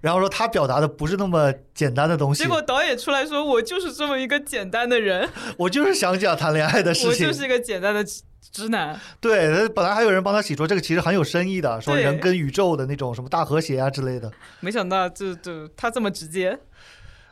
[0.00, 7.38] 然后说他表达的不是那么简单的东西结，果导演出来说：“我就是这么一个简单的人， 我就是想讲谈恋爱的事情我就。
[7.38, 8.98] 是一个简单的直直男。
[9.20, 16.58] 对，本来还有人帮他洗说这个其实很有深意的，说人跟宇宙的那种什么大和谐啊之类的。”没想到就就他这么直接。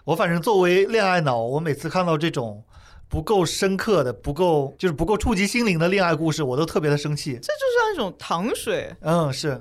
[0.07, 2.63] 我反正作为恋爱脑，我每次看到这种
[3.09, 7.33] 不够深刻的、不够就是不够触及心灵的恋爱故事，我都特别的生气。
[7.33, 9.61] 这就像一种糖水，嗯，是，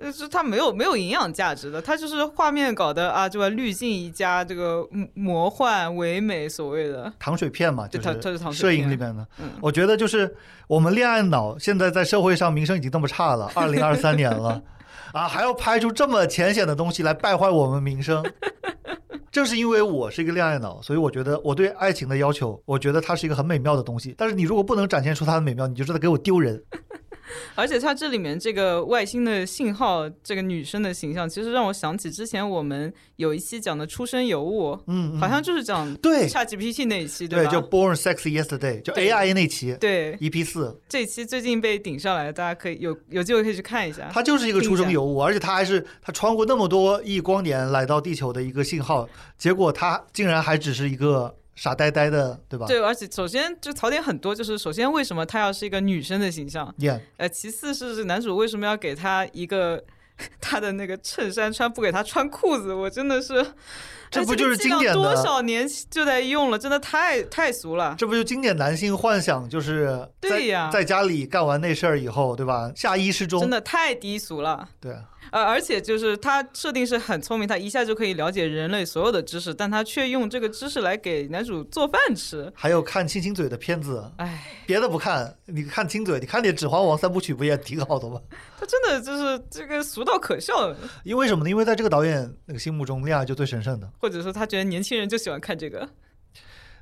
[0.00, 7.12] 就，是它没有没有营养价值的，它就是画面搞的啊，这个滤镜一加，这个魔魔幻唯美，所谓的。
[7.18, 9.26] 糖水片嘛，就对它它是糖水摄影里面的。
[9.40, 10.34] 嗯我觉得就是
[10.68, 14.62] 我们恋爱脑现在在社会上名声已经那么差了，二零二三年了，
[15.12, 18.24] 啊，还要拍出这么浅显的东西来败坏我们名声。
[19.32, 24.14] 正是因为我是一个恋爱脑，所以我觉得我对爱情的要求，我觉得它是一个很美妙的东西。
[24.16, 26.62] 但是你如果不能展现出它的美妙，你就知道给我丢人。
[27.54, 37.50] 而且它这里面这个外星的信号，这个女生的形象，其实让我想起之前我们有一期讲的《出生尤物》，嗯，嗯好像就是讲对 ChatGPT 那一期，对，吧？
[37.50, 44.10] 就 Born Sexy Yesterday，就 AI 那期对 EP 四，这一期最近被顶上来，大家可以有有机会可以去看一下。
[44.12, 52.66] 它就是一个出生尤物，而且它还是它穿过那么多亿光年来到地球的一个信号，结果它竟然还只是一个傻呆呆的，对吧？
[52.66, 59.84] 对，而且首先就槽点很多，就是首先为什么他要是一个女生的形象？，Yeah，呃，其次是男主为什么要给他一个
[60.40, 63.44] 他的那个衬衫穿不给他穿裤子，我真的是，
[64.12, 67.94] 这不哎就是经典的少年就在用了，真的太太俗了。
[67.98, 72.70] 这不就经典男性幻想，就是对呀在家里干完那事儿以后，对吧？
[72.76, 74.92] 下衣失踪真，的太低俗了，对，
[75.30, 82.52] 呃，而且就是他设定是很聪明，他一下就可以了解人类所有的知识，但他却用这个知识来给男主做饭吃。
[82.54, 88.20] 还有看亲亲嘴的片子，哎，别的不看，你看亲嘴，你看点《指环王》三部曲不也挺好的吗？
[88.60, 91.50] 他真的就是这个俗到可笑，因为什么呢？
[91.50, 93.88] 因为在这个导演那个心目中，恋爱就最神圣的。
[94.02, 95.88] 或者说他觉得年轻人就喜欢看这个。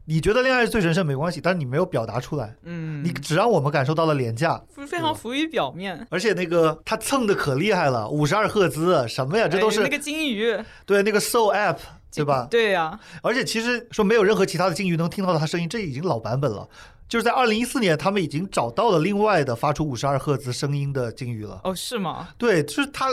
[0.06, 4.60] 你觉得恋爱是最神圣没关系，但是你没有表达出来，嗯，你只让我们感受到了廉价。
[4.74, 6.04] 非非常浮于表面。
[6.10, 9.46] 而且那个他蹭的可厉害了，五十二赫兹什么呀？
[9.46, 11.76] 这都是、哎那个金鱼，对那个 Soul App
[12.12, 12.48] 对吧？
[12.50, 16.66] 对呀、而且其实说没有任何其他的鲸鱼能听到他声音，这已经老版本了。
[17.06, 21.60] 就是在二零一四年，他们已经找到了另外的发出五十二赫兹声音的鲸鱼了。
[21.64, 22.30] 哦，是吗？
[22.38, 23.08] 对，就是他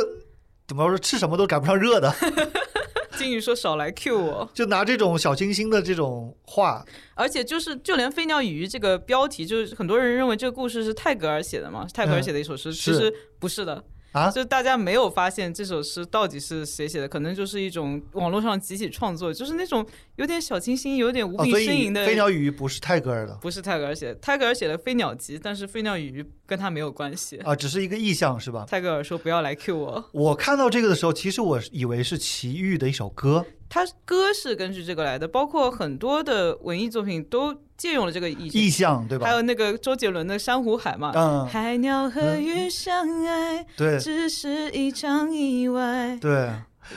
[0.67, 2.11] 怎么说，吃什么都赶不上热的，
[3.17, 13.83] 金鱼说少来 Q 我，就拿这种小清新的这种话，而且就是就连飞鸟与鱼这个标题，就是很多人认为这个故事是泰戈尔写的嘛，泰戈尔写的一首诗，其实不是的。
[14.17, 22.05] 啊就大家没有发现这首诗到底是谁写的，可能就是一种网络上集体创作，就是那种有点小清新、有点无哦，病呻吟的。
[22.05, 27.37] 飞鸟与鱼不是泰戈尔的不是泰戈尔写的，泰戈尔写的《飞鸟集》，但是《飞鸟与鱼》跟他没有关系。
[27.37, 28.65] 啊，只是一个意象是吧？
[28.67, 39.27] 泰戈尔说不要来 Q 我，我看到这个的时候，其实我以为是齐豫的一首歌，他歌是根据这个来的，包括很多的文艺作品都借用了这个意意象对吧？
[39.27, 46.17] 还有那个周杰伦的《珊瑚海》嘛，嗯，海鸟和鱼相爱，对只是一场意外。
[46.17, 46.51] 对，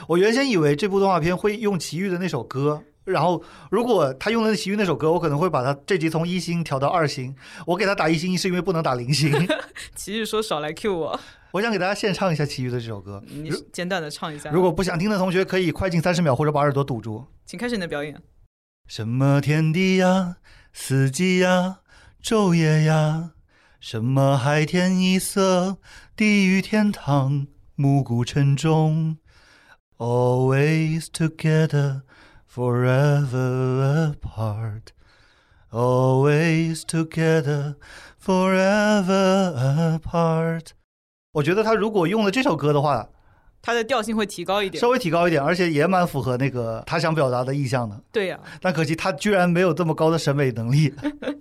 [0.07, 2.81] 我原先以为这部动画片会用齐豫的那首歌。
[3.03, 3.41] 然后，
[3.71, 7.35] 如果他用了齐豫那首歌，我可能会把他这集从一星调到二星。
[7.65, 9.31] 我给他打一星是因为不能打零星。
[9.95, 11.19] 奇遇说少来 Q 我，
[11.51, 13.21] 我想给大家献唱一下其余的这首歌。
[13.27, 14.49] 你简短的唱一下。
[14.51, 17.25] 如果不想听的同学，可以快进三十秒或者把耳朵堵住。
[17.45, 18.21] 请开始你的表演。
[18.87, 20.37] 什么天地呀，
[20.71, 21.79] 四季呀，
[22.23, 23.31] 昼夜呀，
[23.79, 25.77] 什么海天一色，
[26.15, 29.17] 地狱天堂，暮鼓晨钟
[29.97, 32.01] ，always together,
[32.53, 34.87] forever apart.
[35.71, 37.75] Always together,
[38.21, 39.53] forever
[39.97, 40.73] apart.
[41.33, 43.07] 我觉得他如果用了这首歌的话，
[43.61, 44.89] 它的调性会提高一点稍。
[44.89, 48.01] 微提高一点，而且也蛮符合那个他想表达的意向的。
[48.11, 50.93] 对呀、但可惜他居然没有这么高的审美能力。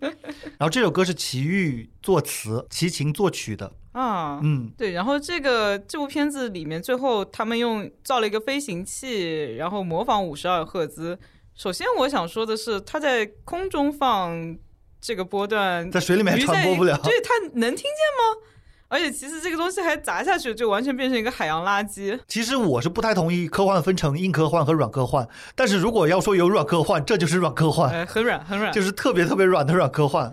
[0.58, 3.72] 然后这首歌是齐豫作词、齐秦作曲的。
[3.92, 11.18] 啊，嗯，对，然后这个这部片子里面，最后他们用造了一个飞行器，然后模仿五十二赫兹。
[11.56, 14.56] 首先，我想说的是，他在空中放
[15.00, 16.96] 这个波段，在水里面传播不了。
[17.02, 18.46] 对，他能听见吗？
[18.90, 22.18] 而且，其实这个东西还砸下去，就完全变成一个海洋垃圾。
[22.26, 28.72] 其实我是不太同意科幻分成硬科幻和软科幻，但是如果要说有软科幻，这就是软科幻，呃，很软，很软。
[28.72, 30.28] 就是特别特别软的软科幻。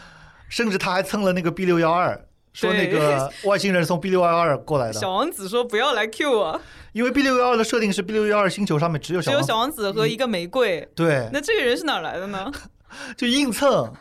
[0.50, 6.60] 甚至他还蹭了那个 B 六幺二，说那个 外星人从 B 六幺二过来的，小王子说不要来 Q 我，
[6.92, 10.86] 因为 B 六幺二的设定是 B 六幺二星球上面只有只有小王子和一个玫瑰。
[10.94, 12.52] 对，那这个人是哪儿来的呢？
[13.16, 13.92] 就硬蹭，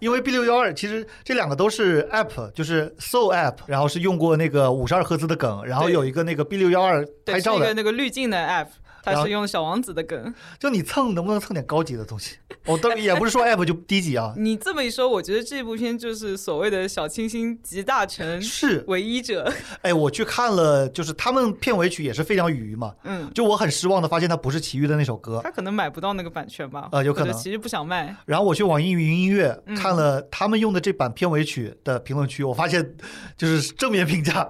[0.00, 8.68] 因为 B 六幺二其实这两个都是 App，就是 Soul App，然后是用过那个五十二赫兹的梗，然后有一个那个 B 六幺二拍照的，那个滤镜的 app，
[9.02, 10.34] 它然后是用小王子的梗。
[10.58, 12.36] 就你蹭能不能蹭点高级的东西？
[12.66, 19.50] 我当然也不是说 App 就低级啊， 你这么一说，我觉得这部片就是所谓的小清新集大成是，唯一者。
[19.82, 26.88] 哎，我去看了，就是他们片尾曲也是非常鱼嘛，嗯，就我很失望的发现它不是齐豫的那首歌，他可能买不到那个版权吧？
[26.92, 28.14] 呃有可能其实不想卖。
[28.26, 32.94] 然后我去网易云音乐嗯看了他们用的这版片尾曲的评论区，我发现
[33.36, 34.46] 就是正面评价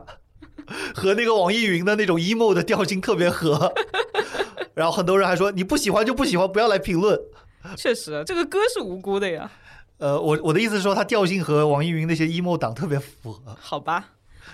[0.95, 3.73] 和那个网易云的那种 emo 的调性特别合。
[4.75, 7.19] 然后很多人还说你不喜欢就不喜欢，不要来评论。
[7.77, 9.51] 确实，这个歌是无辜的呀。
[9.99, 13.55] 呃，我我的意思是说，它调性和网易云那些 emo 党特别符合。
[13.61, 14.09] 好吧，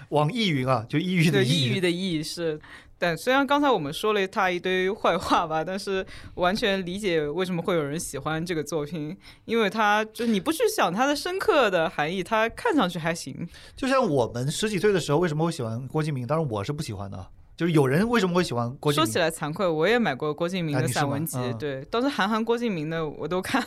[0.08, 2.58] 网易云啊，就抑郁的抑郁的抑是。
[2.98, 6.04] 但虽然刚才我们说了他一堆坏话吧，但是
[6.36, 13.46] 完全理解为什么会有人喜欢这个作品，因为他就你不去想它的深刻的含义，它看上去还行。
[13.76, 16.26] 就像我们十几岁的时候，为什么会喜欢郭敬明？
[16.26, 17.28] 当然我是不喜欢的啊。
[17.56, 19.10] 就是有人为什么会喜欢郭敬说？
[19.10, 23.62] 起来惭愧，我也买过郭敬明的散文集，嗯对，当时韩寒、郭敬明的我都看。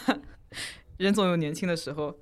[0.97, 2.15] 人总有年轻的时候。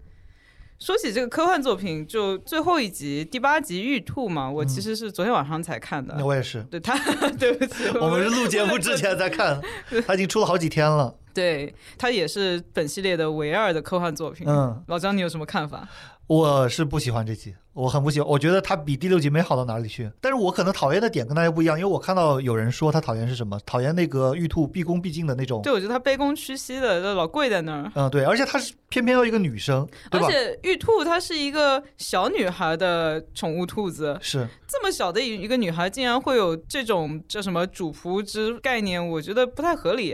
[0.79, 6.13] 说起这个科幻作品，就最后一集第八集《玉兔》嘛，我其实是昨天晚上才看的。
[6.17, 6.61] 那我也是。
[6.69, 6.95] 对他，
[7.39, 9.59] 对不起，我们是录节目之前在看，
[10.05, 11.15] 他已经出了好几天了。
[11.33, 14.47] 对他也是本系列的唯二的科幻作品。
[14.47, 15.87] 嗯，老张，你有什么看法？
[16.27, 20.11] 我是不喜欢这集，我很不喜欢，我觉得它比第六集没好到哪里去。
[20.19, 25.61] 但是我可能讨厌的点跟大家不一样，因为我看到有人说他讨厌是什么，讨厌那个玉兔毕恭毕敬的那种。
[25.61, 27.89] 对，我觉得他卑躬屈膝的，就老跪在那儿。
[27.95, 29.87] 嗯，对，而且他是偏偏要一个女生？
[30.11, 40.13] 而且玉兔她是一个小女孩的宠物兔子，是，这么小的一一个女孩竟然会有这种叫什么主仆之概念，我觉得不太合理。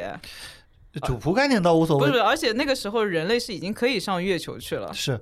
[1.08, 2.08] 主仆概念倒无所谓。
[2.08, 4.94] 不是，而且那个时候人类是已经可以上月球去了。
[4.94, 5.20] 是，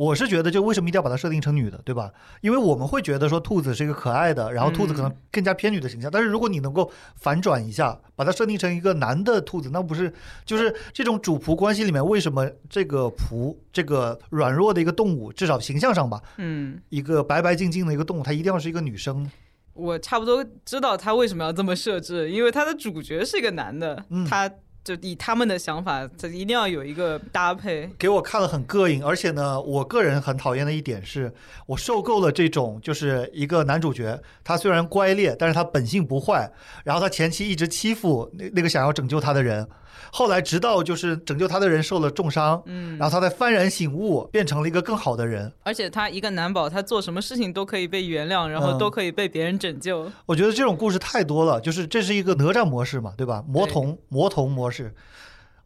[0.00, 2.10] 我是觉得，就为什么一定要把它设定成女的，对吧？
[2.40, 6.10] 因为我们会觉得说兔子是一个可爱的，然后兔子可能更加偏女的形象。
[6.10, 10.10] 但是如果你能够反转一下，把它设定成一个男的兔子，那不是
[10.46, 19.30] 就是这种主仆关系里面，为什么这个仆这个软弱的一个动物，至少形象上吧，嗯，一个白白净净的一个动物，它一定要是一个女生呢？
[19.74, 24.50] 我差不多知道他为什么要这么设置，因为他的主角是一个男的，嗯他
[24.82, 27.90] 就以他们的想法，这一定要有一个搭配。
[27.98, 31.32] 给我看了很膈应，而且呢，我个人很讨厌的一点是，
[31.66, 36.50] 我受够了这种就是一个男主角，他虽然乖戾，但是他本性不坏，
[36.82, 39.68] 然后他前期一直欺负那那个想要拯救他的人，
[40.12, 45.52] 后来直到就是拯救他的人受了重伤，嗯，然后他才幡然醒悟，变成了一个更好的人。
[45.62, 50.10] 而且他一个男宝，他做什么事情都可以被原谅，然后嗯都可以被别人拯救。
[50.26, 53.44] 我觉得这种故事太多了，就是这是一个哪吒模式嘛，对吧？
[53.46, 54.94] 魔童魔童模式。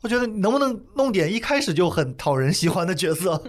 [0.02, 3.42] 我觉得你能不能弄点一开始就很讨人喜欢的角色？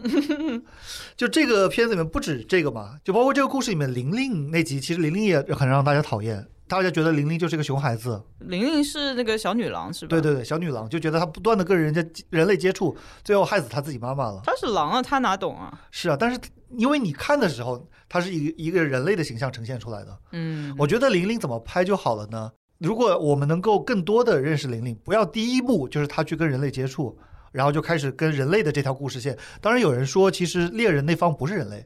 [1.17, 10.09] 就这个片子里面不止这个嘛，就包括这个故事里面玲玲那集，其实玲玲也很让大家讨厌，大家觉得玲玲就是一个熊孩子，玲玲是那个小女郎是吧？
[10.09, 14.41] 对对对，小女郎，就觉得她不断的跟人家人类接触，最后害死她自己妈妈了。
[14.43, 15.82] 她是狼啊，她哪懂啊？
[15.91, 16.39] 是啊，但是
[16.76, 22.51] 因为你看的时候，她是一个一个人类的形象呈现出来的，嗯，我觉得玲玲怎么拍就好了呢？
[22.80, 27.18] 如果我们能够更多的认识玲玲，不要第一步就是她去跟人类接触，
[27.51, 29.38] 然后就开始跟人类的这条故事线。
[29.61, 31.86] 当然有人说，其实猎人那方不是人类，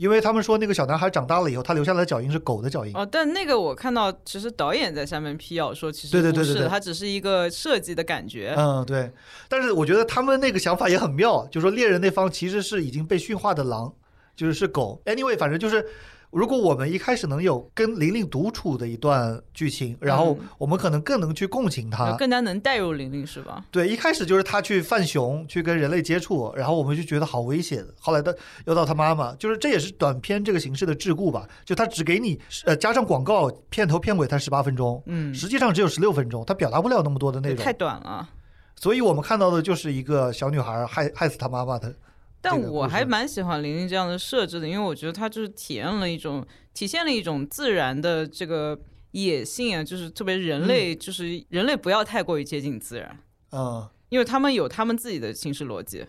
[0.00, 2.96] 因为他们说那个小男孩长大了以后，他留下来的脚印是狗的脚印。
[2.96, 8.54] 哦，但那个我看到，其实导演在下面辟谣说，其实对对对不是对对它只是一个设计的感觉。
[8.56, 9.12] 嗯，对。
[9.46, 13.92] 但是我觉得他们那个想法也很妙，就是说猎人那方其实是已经被驯化的狼，
[14.34, 15.02] 就是是狗。
[15.04, 15.86] Anyway，反正就是。
[16.30, 23.64] 如果我们一开始能有跟玲玲独处的一段剧情，然后嗯我们可能更能去共情她，更加能带入玲玲是吧？
[23.70, 27.84] 对，一开始就是她去犯熊，去跟人类接触，然后我们就觉得好危险。
[27.98, 31.48] 后来的又到她妈妈，就是这也是短片这个形式的桎梏吧？
[31.64, 38.28] 就他只给你呃加上广告片头片尾才十八分钟，嗯，实际上只有十六分钟，他表达不了那么多的内容太，短了。
[38.76, 41.92] 所以我们看到的就是一个小女孩害害死她妈妈的。
[42.40, 48.78] 但我还蛮喜欢玲玲这样的设置的，因为我觉得它就是体验了一种体现了一种自然的这个
[49.12, 53.18] 野性啊，就是特别人类，就是人类不要太过于接近自然，
[53.52, 56.06] 嗯，因为他们有他们自己的行事逻辑。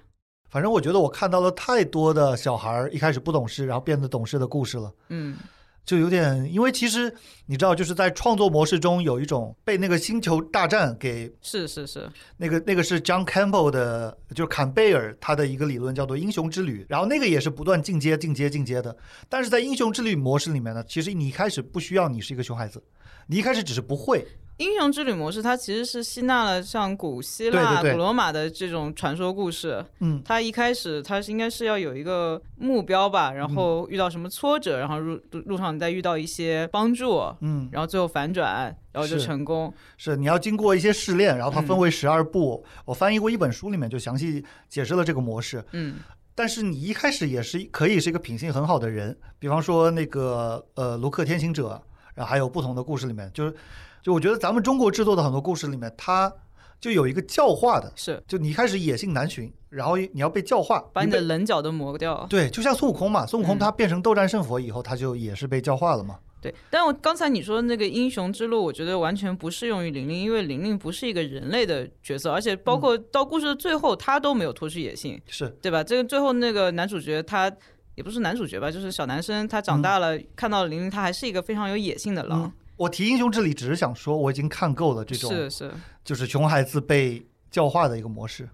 [0.50, 4.94] 反正我觉得我看到了太多的小孩儿一开始不懂事，然后变得懂事的故事了。
[5.10, 5.38] 嗯，
[5.84, 7.14] 就有点，因为其实
[7.48, 12.08] 你知道，就是在创作模式中有一种被那个星球大战给是是是，
[12.38, 18.96] 那个那个是 John Campbell 的，就是坎贝尔他的一个理论叫做英雄之旅，然后那个也是不断进阶、进阶、进阶的。
[19.28, 22.82] 但是在英雄之旅模式里面呢，其实你一开始不需要你是一个熊孩子，
[23.28, 24.26] 你一开始只是不会，
[24.58, 29.84] 英雄之旅模式它其实是吸纳了像古希腊、对对古罗马的这种传说故事。
[29.99, 39.74] 嗯，它一开始它是应该是要有一个目标吧，然后遇到什么挫折，然后路路路上你再遇到一些帮助，嗯，然后最后反转，然后就成功。
[39.97, 42.64] 是你要经过一些试炼，然后它分为十二步。
[42.86, 45.64] 我翻译过一本书，里面就详细解释了这个模式。
[45.72, 45.95] 嗯
[46.34, 51.80] 但是你一开始也是可以是一个品性很好的人，比方说那个呃卢克天行者，
[52.16, 53.54] 然后还有不同的故事里面，就是
[54.02, 56.32] 就我觉得咱们中国制作的很多故事里面，它
[56.80, 62.26] 就有一个教化的，是就你一开始野性难寻，然后你要被教化，把你的棱角都磨掉。
[62.30, 66.18] 对，就像孙悟空嘛，孙悟空嗯他变成斗战胜佛以后，他就也是被教化了嘛。
[66.41, 75.84] 对，但我刚才你说的那个英雄之路，我觉得完全不适用于玲玲，因为玲玲不是一个人类的角色，而且包括到故事的最后，她都没有脱去野性，是，对吧？
[75.84, 77.52] 这个最后那个男主角他
[77.93, 82.41] 也不是男主角吧，就是小男生，他长大了、看到玲玲，他还是一个非常有野性的狼。
[82.45, 82.52] 嗯，
[82.82, 85.72] 我提英雄之礼只是想说，我已经看够了这种是是，
[86.04, 88.50] 就是熊孩子被教化的一个模式。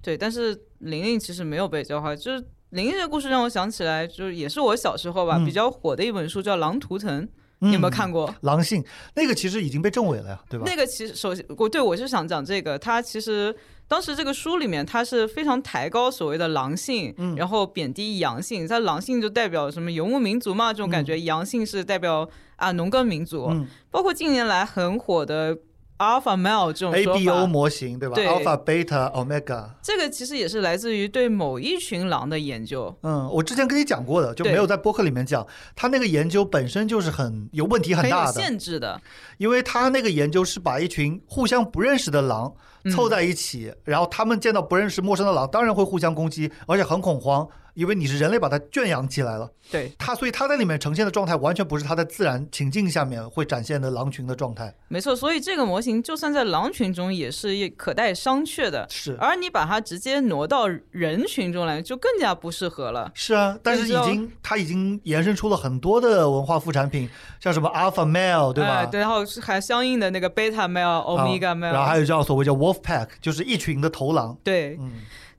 [0.00, 2.38] 对，但是玲玲其实没有被教化，就是
[2.70, 7.26] 玲玲这个故事让我想起来，就是也是我小时候吧、嗯比较火的一本书叫《狼图腾》，
[7.58, 8.32] 你有没有嗯看过？
[8.42, 10.64] 狼性那个其实已经被证伪了呀，对吧？
[10.64, 13.52] 那个其实首先我对我是想讲这个，它其实
[13.88, 18.66] 当时这个书里面它是非常抬高所谓的狼性，嗯然后贬低阳性。
[18.66, 22.26] 它狼性就代表什么游牧民族嘛，这种感觉；阳性是代表
[22.56, 23.48] 啊农耕民族。
[23.50, 25.54] 嗯包括近年来很火的
[25.98, 27.46] alpha male 这种 ABO。
[27.46, 29.68] 模型对吧对？Alpha、Beta、Omega。
[29.82, 32.92] 这个其实也是来自于对某一群狼的研究。
[33.02, 35.46] 嗯，我之前跟你讲过的，就没有在播客里面讲。
[35.76, 38.98] 他那个研究本身就是很有问题很大的，限制的，
[39.36, 42.56] 因为他那个研究是把一群互相不认识的狼嗯
[42.90, 49.50] 凑在一起，然后他们见到不认识陌生的狼，当然会互相攻击，而且很恐慌，因为你是人类把它圈养起来了。
[49.70, 54.74] 对，它所以它在里面呈现的状态完全不是它在自然情境下面会展现的狼群的状态。
[54.88, 55.14] 没错。
[55.14, 63.10] 所以这个模型就算在狼群中也是可待商榷的，是而你把它直接挪到人群中来，就更加不适合了。
[63.14, 67.08] 是啊，但是已经它已经延伸出了很多的文化副产品，
[67.40, 68.80] 像什么 Alpha Male 对吧？
[68.80, 74.36] 哎对，然后是还相应的那个 beta male、啊 omega male，、然后还有叫所谓叫 Wolf Pack，就是一群的头狼。
[74.42, 74.92] 对，嗯，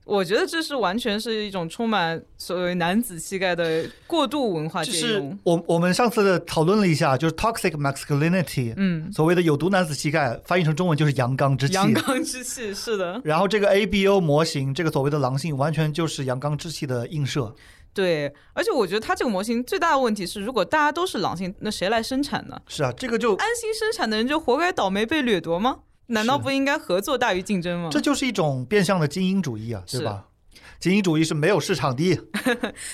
[0.04, 5.38] 我觉得这是完全是一种充满所谓男子气概的过度文化借就是用。
[5.44, 11.72] 我我们上次讨论了一下，就是 toxic masculinity，嗯，所谓的有毒男子气概，翻译成中文就是阳刚之气。
[11.72, 17.54] 阳刚之气是的，然后这个 ABO 模型，这个所谓的狼性，完全就是阳刚之气的映射。
[17.94, 18.30] 对。
[18.52, 22.60] 而且我觉得它这个模型最大的问题是，如果大家都是狼性，那谁来生产呢？
[22.68, 25.78] 是啊，这个就安心生产的人就活该倒霉被掠夺吗？
[26.06, 27.88] 难道不应该合作大于竞争吗？
[27.90, 30.26] 这就是一种变相的精英主义啊，对吧？
[30.78, 32.20] 精英主义是没有市场的。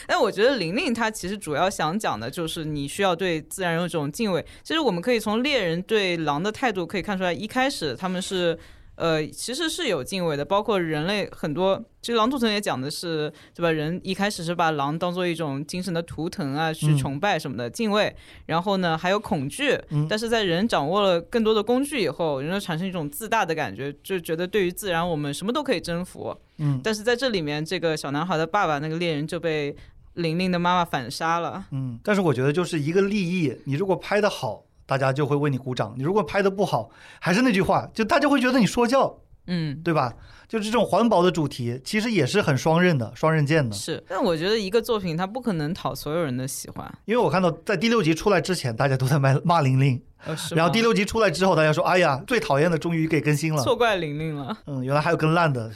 [0.06, 4.44] 但 我觉得玲玲她其实主要想讲的就是你需要对自然有一种敬畏。
[4.62, 8.58] 其实我们可以从猎人对狼的态度可以看出来，一开始他们是。
[9.00, 13.70] 呃，其实是有敬畏的，包括人类很多，其实狼图腾也讲的是，对吧？
[13.70, 18.14] 人一开始是把狼当做一种精神的图腾啊，去嗯崇拜什么的，敬畏。
[18.44, 19.78] 然后呢，还有恐惧。
[19.88, 26.36] 嗯但是在人掌握了更多的工具以后，人就产生一种自大的感觉，就觉得对于自然我们什么都可以征服。
[26.58, 29.74] 嗯但是在这里面，这个小男孩的爸爸那个猎人就被
[30.14, 31.64] 玲玲的妈妈反杀了。
[31.70, 40.14] 嗯，但是我觉得就是一个利益，你如果拍的好，大家就会为你鼓掌；你如果拍的不好，还是那句话，就大家会觉得你说教，嗯，对吧？
[40.50, 43.72] 就是这种环保的主题，其实也是很双刃的、双刃剑的。
[43.72, 44.02] 是。
[44.08, 46.92] 但我觉得一个作品它不可能讨所有人的喜欢。
[47.04, 50.02] 因为我看到在第六集出来之前，大家都在骂骂玲玲，
[50.56, 54.58] 然后第六集出来之后，大家说：“哎呀，最讨厌的终于给更新了。”错怪玲玲了。
[54.66, 55.70] 嗯，原来还有更烂的？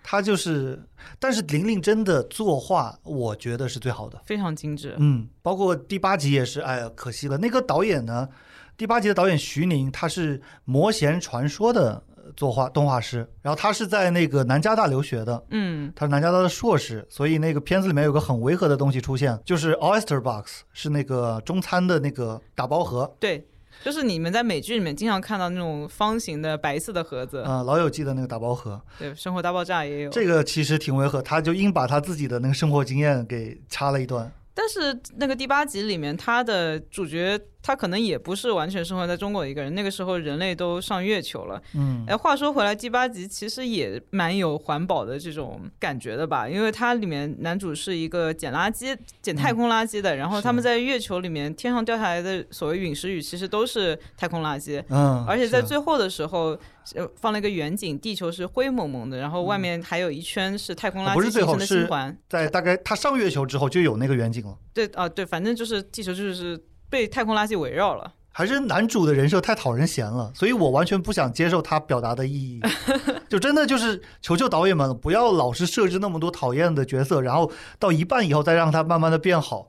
[0.00, 0.80] 他就是，
[1.18, 4.22] 但是玲玲真的作画，我觉得是最好的。
[4.24, 4.94] 非常精致。
[5.00, 7.36] 嗯，包括第八集也是，哎呀，可惜了。
[7.38, 8.28] 那个导演呢，
[8.76, 23.14] 第八集的导演徐宁，他是《魔弦传说》的呃作画动画师，然后他是在那个南加大留学的，嗯，他是南加大的硕士，所以那个片子里面有个很违和的东西出现，就是 oyster box，是那个中餐的那个打包盒。
[23.20, 23.46] 对，
[23.84, 30.10] 就是你们在美剧里面经常看到那种方形的白色的盒子，呃，老友记的那个打包盒，对，《生活大爆炸》也有。
[30.10, 34.30] 这个其实挺违和，他就硬把他自己的那个生活经验给插了一段。
[34.54, 41.60] 但是那个第八集里面，他的主角他可能也不是完全生活在中国的一个人，那个时候人类都上月球了。
[41.74, 46.48] 嗯，哎，话说回来，第八集其实也蛮有环保的这种感觉的吧？
[46.48, 54.80] 因为它里面男主是一个捡垃圾、捡太空垃圾的，然后他们在月球里面天上掉下来的所谓陨石雨，其实都是太空垃圾。
[54.88, 56.56] 嗯，而且在最后的时候，
[56.94, 62.16] 呃，放了一个远景，地球是灰蒙蒙的，然后外面还有一圈是太空垃圾形成的是星环。
[62.28, 64.56] 在大概他上月球之后就有那个远景了。
[64.72, 66.56] 对啊，对，反正就是地球就是
[66.88, 68.12] 被太空垃圾围绕了。
[68.32, 72.60] 还是男主的人设太讨人嫌了，所以我完全不想接受他表达的意义。
[73.30, 79.68] 就真的就是求求导演们不要老是设置那么多讨厌的角色，然后到一半以后再让他慢慢的变好。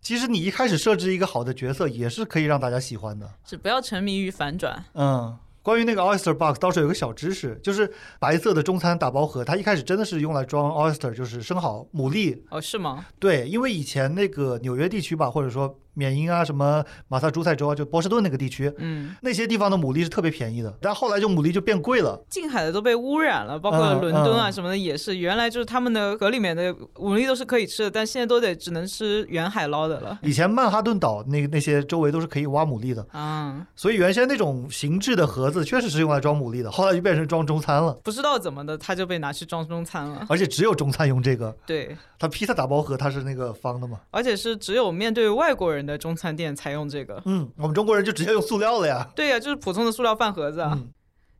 [0.00, 3.28] 其实你一开始设置一个好的角色也是可以让大家喜欢的。
[3.44, 4.82] 是不要沉迷于反转。
[4.94, 12.40] 嗯，关于那个 oyster box 倒是有个小知识，就是白色的中餐打包盒，它一开始真的是用来装 oyster，就是生蚝、牡蛎。
[12.48, 13.04] 哦，是吗？
[13.18, 22.22] 对，因为以前那个纽约地区吧，或者说缅因啊、什么马萨诸塞州啊，就波士顿那个地区，嗯，那些地方的牡蛎是特别便宜的，但后来就牡蛎就变贵了。
[22.28, 25.16] 近海的都被污染了，包括嗯伦敦啊嗯什么的也是。
[25.16, 30.18] 原来就是他们的河里面的牡蛎都是可以吃的，但现在都得只能吃远海捞的了。
[30.22, 40.26] 以前曼哈顿岛那那些周围都是可以挖牡蛎的，啊，所以原先那种形制的盒子确实是用来装牡蛎的，后来就变成装中餐了，不知道怎么的，它就被拿去装中餐了。
[40.28, 41.54] 而且只有中餐用这个。
[41.64, 47.22] 对，它披萨打包盒它是那个方的嘛，而且是只有面对外国人的中餐店采用这个。
[47.24, 49.08] 嗯，我们中国人就直接用塑料了呀。
[49.14, 50.72] 对呀、就是普通的塑料饭盒子啊。
[50.74, 50.92] 嗯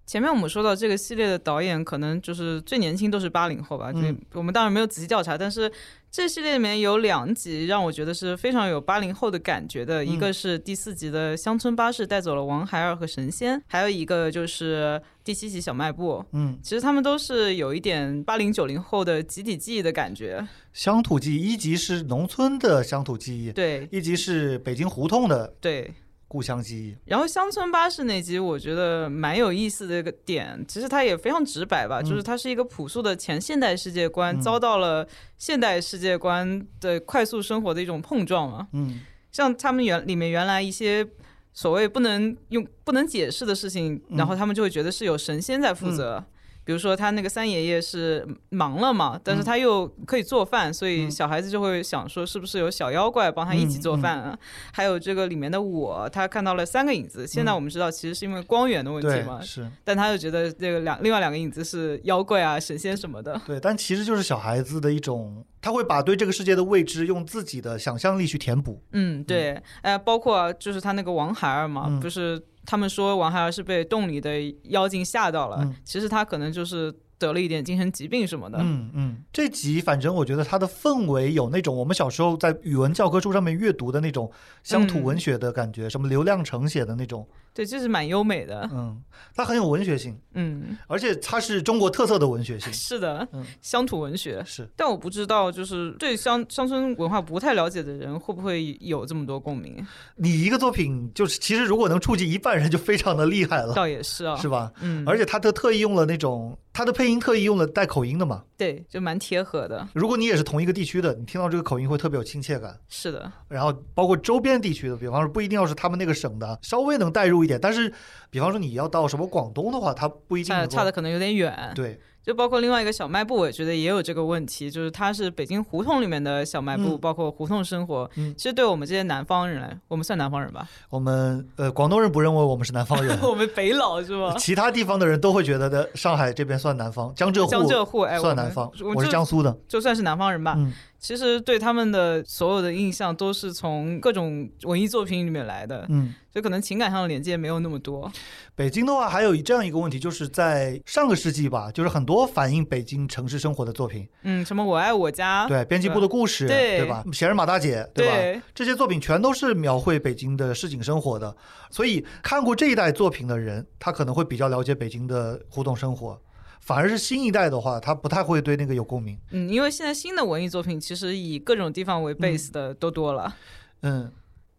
[0.06, 3.92] 前面我们说到这个系列的导演，可能就是最年轻都是八零后吧。
[4.32, 5.70] 我们当然没有仔细调查，但是
[6.12, 10.04] 这系列里面有两集让我觉得是非常有八零后的感觉的。
[10.04, 16.24] 嗯一个是第四集的乡村巴士带走了王孩儿和神仙，还有一个就是第七集小卖部。
[16.30, 20.46] 嗯，其实他们都是有一点八零九零后的集体记忆的感觉。
[20.72, 25.92] 乡土记忆一集是农村的乡土记忆，对一集是北京胡同的对，
[26.28, 26.96] 故乡记忆。
[27.04, 35.06] 然后乡村巴士那集，我觉得蛮有意思的一个点，其实它也非常直白吧，嗯就是它是一个朴素的前现代世界观，嗯遭到了
[35.38, 38.68] 现代世界观的快速生活的一种碰撞嘛。
[38.72, 39.00] 嗯
[39.30, 41.06] 像他们原里面原来一些
[41.52, 46.24] 所谓不能用不能解释的事情，嗯然后他们就会觉得是有神仙在负责。
[46.66, 54.36] 比如说他那个三爷爷是忙了嘛，但是他又可以做饭，所以嗯小孩子就会想说是不是有小妖怪帮他一起做饭啊？
[54.72, 57.24] 还有这个里面的我，他看到了三个影子。
[57.24, 63.40] 现在我们知道其实是因为光源的问题嘛，是但他又觉得这个两另外两个影子是妖怪啊、神仙什么的。
[63.46, 68.82] 对，但其实就是小孩子的一种，他会把对这个世界的未知用自己的想象力去填补。
[68.90, 75.74] 嗯，对，呃，包括就是他那个王孩儿嘛，嗯不是他们说王孩儿是被洞里的妖精吓到了，嗯。
[75.84, 78.58] 其实他可能就是得了一点精神疾病什么的。
[78.60, 84.30] 嗯嗯，这集反正我觉得它的氛围有那种我们小时候在语文教科书上面阅读的那种
[84.62, 85.04] 乡土嗯。
[85.04, 87.26] 文学的感觉，什么刘亮程写的那种，
[87.56, 88.68] 对，就是蛮优美的。
[88.70, 89.02] 嗯，
[89.34, 94.44] 它很有文学性，嗯，而且它是中国特色的文学性，是的，嗯乡土文学。
[94.44, 94.68] 是。
[94.76, 99.82] 但我不知道，就是对乡乡村文化不太了解的人，会不会有这么多共鸣？
[100.16, 104.70] 你一个作品就是，其实如果能触及一半人，就非常的厉害了，倒也是啊，是吧？
[104.82, 108.44] 嗯，而且他特特意用了那种，他的配音特意用了带口音的嘛。
[108.58, 109.86] 对，就蛮贴合的。
[109.94, 112.78] 如果你也是同一个地区的，你听到这个口音会特别有亲切感。
[112.88, 117.58] 是的，然后包括周边地区的，比方说不一定要是他们那个省的，稍微能带入一点。
[117.58, 117.90] 但是，
[118.28, 121.72] 比方说你要到什么广东的话，它不一定差的可能有点远。
[121.74, 128.10] 对，就包括另外一个小卖部，我觉得也有这个问题，就是它是北京胡同里面的小卖部，嗯包括胡同生活。
[128.16, 134.34] 嗯其实对我们这些南方人来，我们算南方人吧，我们呃广东人不认为我们是南方人， 我们北佬是吧？
[134.36, 139.56] 其他地方的人都会觉得的上海这边算南方，江浙沪江浙沪，哎，我算南方，我是我就江苏的。
[139.68, 140.54] 就算是南方人吧。
[140.58, 140.72] 嗯
[141.06, 146.12] 其实对他们的所有的印象都是从各种文艺作品里面来的，嗯。
[146.32, 148.12] 所以可能情感上的连接没有那么多。
[148.54, 157.02] 北京的话，还有这样一个问题，就是在上个世纪吧，就是很多反映北京城市生活的作品，嗯，什么我爱我家，对，编辑部的故事，对吧？
[157.10, 158.14] 闲人马大姐，对吧？
[158.16, 161.34] 对这些作品全都是描绘北京的市井生活的，
[161.70, 166.20] 所以看过这一代作品的人，他可能会比较了解北京的胡同生活。
[166.66, 169.16] 反而是新一代的话，他不太会对那个有共鸣。
[169.30, 173.36] 嗯，因为现在新的文艺作品其实以各种地方为 base 的都多了。
[173.82, 174.10] 嗯，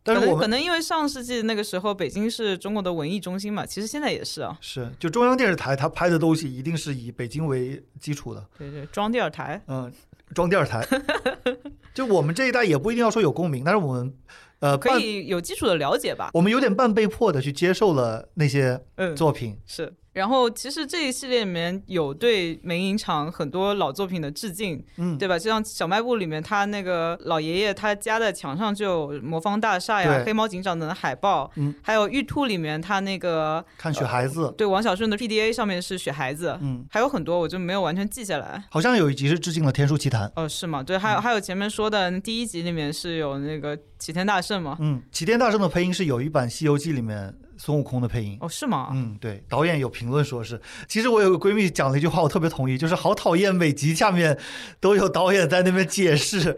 [0.04, 4.58] 但是可能因为上世纪那个时候北京是中国的文艺中心嘛，其实现在也是啊。
[4.62, 8.48] 是就中央电视台，它拍的东西一定是以北京为基础的。
[8.58, 9.62] 对对，装第二台。
[9.68, 9.92] 嗯，
[10.34, 10.88] 装电视台，
[11.94, 14.14] 就我们这一代也不一定要说有共鸣，但是我们
[14.60, 16.30] 呃可以有基础的了解吧。
[16.34, 19.58] 我们有点半被迫的去接受了那些嗯，作品。
[19.66, 19.94] 是。
[20.18, 25.38] 然后其实这一系列里面有对梅影厂很多老作品的致敬，嗯，对吧？
[25.38, 38.64] 就像小卖部里面，他那个老爷爷他家的墙上就有魔方大厦呀、黑猫警长等的海报，嗯，还有玉兔里面他那个看雪孩子，对王小顺的 PDA 上面是雪孩子，嗯，还有很多我就没有完全记下来。
[38.72, 40.28] 好像有一集是致敬了《天书奇谭》。
[40.36, 40.82] 哦，是吗？
[40.82, 44.78] 对，还有还有前面说的第一集里面是有那个齐天大圣嘛？
[44.80, 48.38] 嗯，齐天大圣的配音是有一版《西游记》里面孙悟空的配音。
[48.42, 48.90] 哦，是吗？
[48.94, 54.38] 嗯，对，导演有评论说是，其实我有个闺蜜讲了一句话，我特别同意，就是好讨厌每集下面
[54.80, 56.56] 都有导演在那边解释，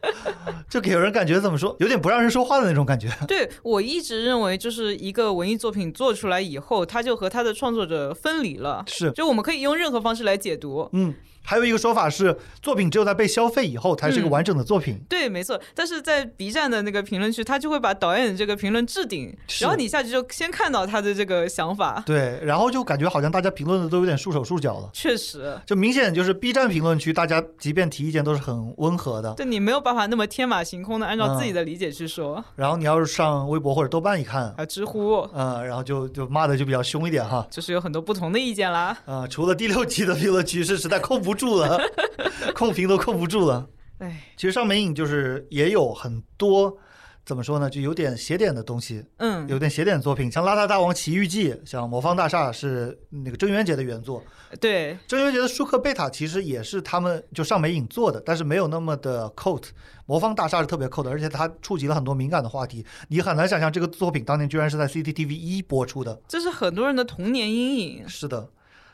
[0.68, 3.08] 就给人感觉怎么说，有点不让人说话的那种感觉。
[3.26, 8.84] 对我一直认为，就是一个文艺作品做出来以后，它就和它的创作者分离了。
[8.86, 11.14] 是，就我们可以用任何方式来解读，嗯，
[11.48, 15.00] 还有一个说法是，作品只有在被消费以后才是一个嗯完整的作品。
[15.08, 15.58] 对，没错。
[15.74, 22.02] 但是在 B 站的那个评论区，他就会把导演的这个评论置顶，然后你下去就先看到他的这个想法。
[22.04, 24.90] 对，然后就感觉好像大家评论的都有点束手束脚了。
[24.92, 29.32] 确实，就明显就是 B 站评论区，大家即便提意见都是很温和的。
[29.32, 32.44] 对你没有办法那么天马行空的按照自己嗯的理解去说。
[32.56, 37.46] 然后你要是上微博或者豆瓣一看，啊，知乎嗯，然后就就骂的就比较凶一点哈。
[37.50, 38.94] 就是有很多不同的意见啦。
[39.06, 41.80] 啊、除了第六集的评论区是实在控不住了，
[42.54, 43.66] 控屏都控不住了。
[43.98, 46.76] 哎，其实上美影就是也有很多
[47.24, 54.22] 怎么说呢，就有点邪点的东西，嗯，有点邪点的作品，像《邋遢大王奇遇记》，像《魔方大厦》是那个郑渊洁的原作，
[54.60, 59.64] 对，郑渊洁的舒克贝塔其实也是他们就上美影做的，但是没有那么的 cult。
[60.06, 66.18] 魔方大厦是特别 cult 的，而且它触及了很多敏感的话题，你很难想象这个作品当年居然是在 CCTV 一播出的。
[66.26, 68.08] 这是很多人的童年阴影。
[68.08, 68.48] 是的，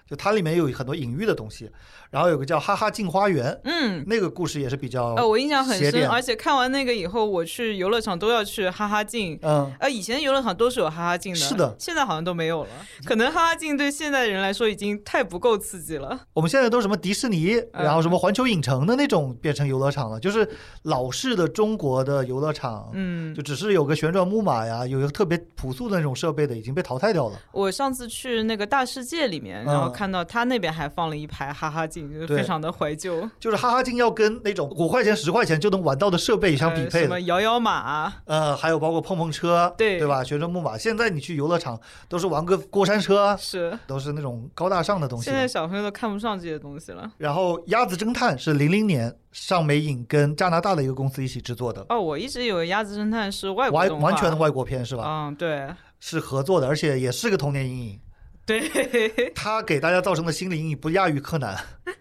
[0.09, 1.70] 就它里面有很多隐喻的东西。
[2.14, 9.36] 然后有个叫《哈哈镜花园》，嗯，那个故事也是比较呃，我印象很深，而且看完那个以后，我去游乐场都要去哈哈镜。
[9.42, 12.70] 嗯，呃，以前游乐场都是有哈哈镜的，是的现在好像都没有了。
[13.04, 16.20] 可能哈哈镜对现在人来说已经太不够刺激了。
[16.32, 20.48] 我们现在都什么迪士尼，嗯然后什么环球影城的那种变成游乐场了，就是
[20.82, 27.36] 老式的中国的游乐场，嗯就，只是有个旋转木马呀，有一个特别朴素的那种设备的，已经被淘汰掉了。
[27.50, 33.28] 我上次去那个大世界里面，然后嗯看到他那边还放了一排哈哈镜，非常的怀旧。
[33.38, 40.22] 就是哈哈镜要跟那种五块钱、十块钱就能玩到的设备相匹呃配的，什么摇摇马啊，呃，还有包括碰碰车，对对吧？
[40.22, 41.78] 旋转木马，现在你去游乐场
[42.09, 45.24] 都是玩个过山车，是都是那种高大上的东西。
[45.24, 47.11] 现在小朋友都看不上这些东西了。
[47.18, 55.05] 然后《鸭子侦探》是零零年上美影跟加拿大的一个公司一起制作的，哦，我一直以为《鸭子侦探》是外国完完全的外国片是吧？
[55.07, 55.68] 嗯，对
[56.00, 58.00] 是合作的，而且也是个童年阴影。
[58.47, 58.61] 对，
[59.34, 61.57] 他给大家造成的心理阴影不亚于柯南。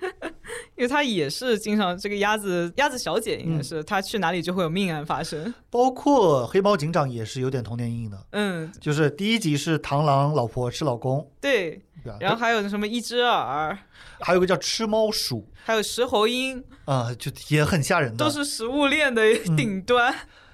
[0.76, 5.54] 因为他也是经常这个鸭子鸭子小姐，应该嗯是她去哪里就会有命案发生。
[5.70, 11.82] 包括黑猫警长也是有点童年阴影的，嗯，就是第一集是螳螂老婆吃老公，对。
[12.04, 12.14] 对？
[12.20, 13.78] 然后还有什么一只耳，
[14.20, 18.26] 还有个叫吃猫鼠，还有石猴鹰，啊、就也很吓人的。
[18.26, 20.14] 都是食物链的嗯顶端。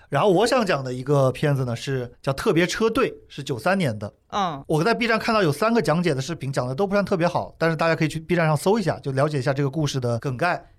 [0.10, 4.12] 然后我想讲的一个片子呢是叫《特别车队》，是九三年的。
[4.30, 10.72] 嗯，我在 B 站看到有三个讲解的视频，讲的都不算特别好，但是大家可以去 B 站上搜一下，就了解一下这个故事的梗概。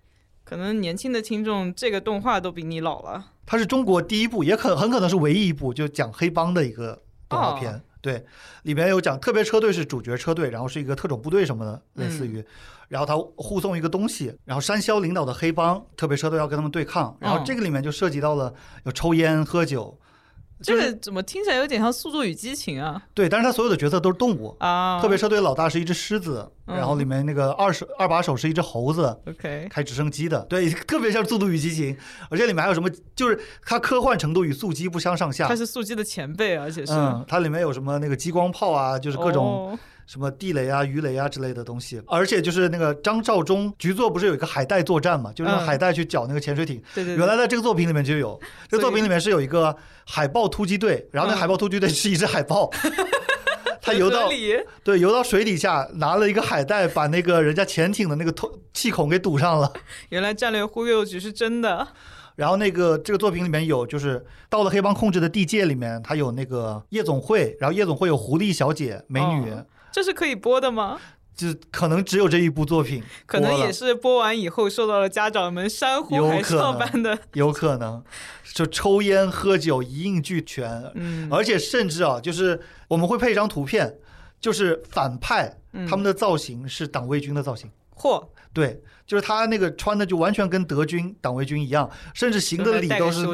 [0.43, 3.25] 可能年轻的听众这个动画都比你老了。
[3.47, 7.73] 它是中国第一部，也可很可能是唯一一部就讲黑帮的一个动画片。
[7.73, 8.25] 哦对，
[8.63, 12.45] 里面有讲特别车队是主角车队，然后是一个特种部队什么的，类似于，
[12.89, 19.99] 然后他护送一个东西，然后山魈领导的黑帮特别车队要跟他们对抗，然后这个里面就涉及到了有抽烟喝酒，
[20.63, 23.03] 这就是个怎么听起来有点像《速度与激情》啊？
[23.15, 24.55] 对，但是他所有的角色都是动物。
[24.61, 31.95] 啊，特别车队老大是一只狮子，嗯然后里面那个二手二把手是一只猴子，OK，开直升机的，对， 特别像《速度与激情》，
[32.29, 35.57] 而且里面还有什么，就是它科幻程度与速激不相上下它。
[35.57, 39.79] 是速激的前辈，而且是嗯，它里面有什么那个激光炮啊，就是各种哦
[40.11, 45.65] 什么地雷啊、鱼雷啊之类的东西，而且就是那个张召忠局座不是有一个海带作战嘛，就是用嗯。
[45.65, 46.83] 海带去搅那个潜水艇。
[46.93, 48.37] 对对对，原来在这个作品里面就有，
[48.69, 51.39] 这个作品里面是有一个海豹突击队，然后那嗯。
[51.39, 52.69] 海豹突击队是一只海豹，
[53.81, 54.29] 它游到
[54.83, 59.73] 对游到水底下，拿了一个海带把那个人家潜艇的那个通气孔给堵上了。
[60.09, 61.87] 原来战略忽悠局是真的。
[62.35, 71.01] 然后那个这个作品里面有，就是到了黑帮控制的地界里面，它有那个夜总会，然后夜总会有狐狸小姐、美女，哦这是可以播的吗？
[71.37, 78.05] 就可能只有这一部作品，可能也是播完以后受到了家长们山呼海啸般的， 有可能，
[78.53, 83.97] 就抽烟喝酒一应俱全，嗯，而且甚至啊，就是我们会配一张图片，
[84.39, 85.87] 就是反派嗯。
[85.87, 87.71] 他们的造型是党卫军的造型。
[87.97, 88.23] 嚯，
[88.53, 93.27] 对，就是他那个穿的就完全跟德军党卫军一样，甚至行的礼都是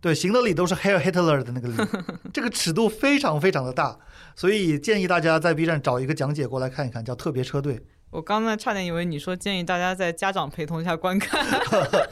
[0.00, 1.74] 对，行的礼都是 Hair Hitler 的那个礼，
[2.32, 3.98] 这个尺度非常非常的大，
[4.36, 7.80] 所以建议大家在 B 站找一个讲解过来看一看，叫特别车队。
[8.10, 11.44] 我刚才差点以为你说建议大家在家长陪同下观看，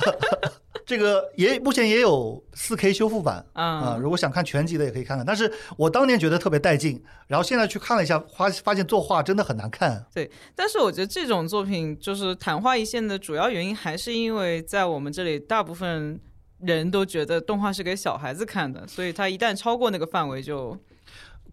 [0.85, 5.25] 这个也目前也有 4K 修复版啊、嗯，如果想看全集的也可以看看。
[5.25, 10.05] 但是我当年觉得特别带劲，然后现在去看了一下，发发现作画真的很难看。
[10.13, 16.21] 对但是我觉得这种作品就是昙花一现的主要原因，还是因为在我们这里大部分
[16.61, 20.77] 人都觉得动画是给小孩子看的，所以它一旦超过那个范围就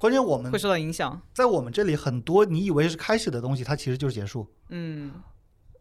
[0.01, 1.21] 关键我们会受到影响。
[1.31, 4.47] 在我们这里很多你以为是开始的东西，它其实就是结束。
[4.69, 5.11] 嗯，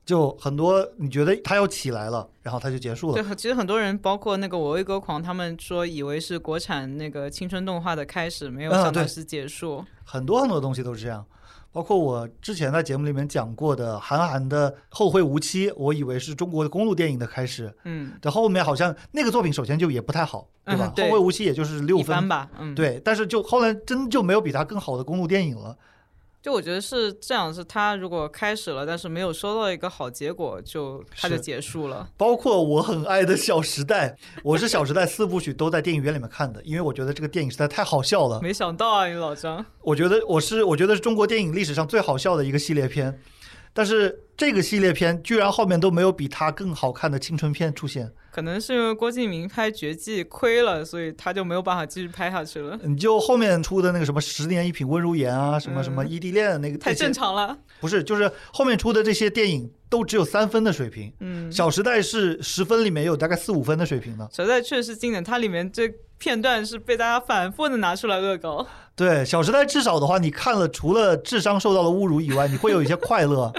[0.04, 3.22] 就很多你觉得它要起来了，然后它就结束了。
[3.22, 9.82] 对，其实很多人，包括那个我为歌狂，他们说以为是国产那个青春动画的开始，没有想到是结束。
[10.04, 11.24] 很多很多东西都是这样，
[11.72, 20.86] 包括我之前在节目里面讲过的韩寒的《后会无期》，我以为是中国的公路电影的开始，嗯，这后面好像那个作品首先就也不太好，对吧？
[20.86, 22.74] 嗯对后会无期》也就是六分，吧，嗯，。
[22.74, 25.76] 对，但是就后来真就没有比它更好的公路电影了。
[26.42, 32.08] 就我觉得是这样，是他如果开始了，但是没有收到一个好结果，就他就结束了。
[32.16, 34.08] 包括我很爱的《小时代》，
[34.42, 38.40] 我是《小时代》四部曲都在电影院里面看的，因为我觉得这个电影实在太好笑了。
[38.40, 43.20] 没想到啊，你老张，我觉得我是我觉得是中国电影历史上最好笑的一个系列片。
[43.72, 48.12] 但是这个系列片居然后面都没有比它更好看的青春片出现。
[48.32, 52.78] 可能是因为郭敬明拍《绝技》亏了，所以他就没有办法继续拍下去了。
[52.84, 57.58] 你就后面出的那个什么《十年一品温如言》啊，什么什么异地恋那个，太正常了。
[57.80, 61.12] 不是，就是后面出的这些电影都只有三分的水平。
[61.18, 64.24] 嗯，《小时代》是十分里面有大概四五分的水平的。
[64.32, 68.64] 《小时代》确实经典，它里面这片段是被大家反复的拿出来恶搞。
[69.00, 73.50] 对，《小时代》至少的话，你看了除了智商受到了侮辱以外，你会有一些快乐。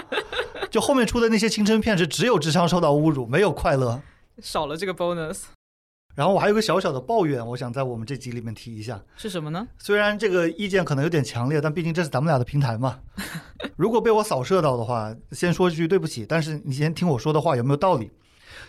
[0.70, 4.00] 就后面出的那些青春片是只有智商受到侮辱，没有快乐。
[4.40, 5.40] 少了这个 bonus，
[6.14, 9.66] 然后我还有个小小的抱怨，我想在我们这集里面提一下，是什么呢？
[9.78, 13.00] 虽然这个意见可能有点强烈，但毕竟这是咱们俩的平台嘛。
[13.74, 16.24] 如果被我扫射到的话，先说一句对不起。
[16.24, 18.12] 但是你先听我说的话有没有道理？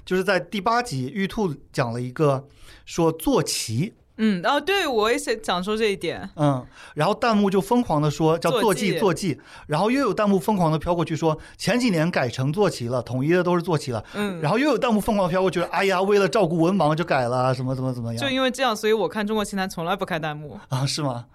[0.03, 2.47] 就是在第八集，玉兔讲了一个
[2.83, 3.93] 说坐骑。
[4.17, 6.29] 嗯，哦，对，我也想想说这一点。
[6.35, 14.03] 嗯，然后弹幕就疯狂的说叫坐骑坐骑，然后又有弹幕疯狂的飘过去说前几年改成坐骑了，统一的都是坐骑了。
[14.13, 18.21] 嗯，然后又有弹幕疯狂飘过去，哎呀，为了照顾文盲就改了，什么怎么怎么样？
[18.21, 21.25] 就因为这样，所以我看中国奇谭从来不开弹幕啊，是吗？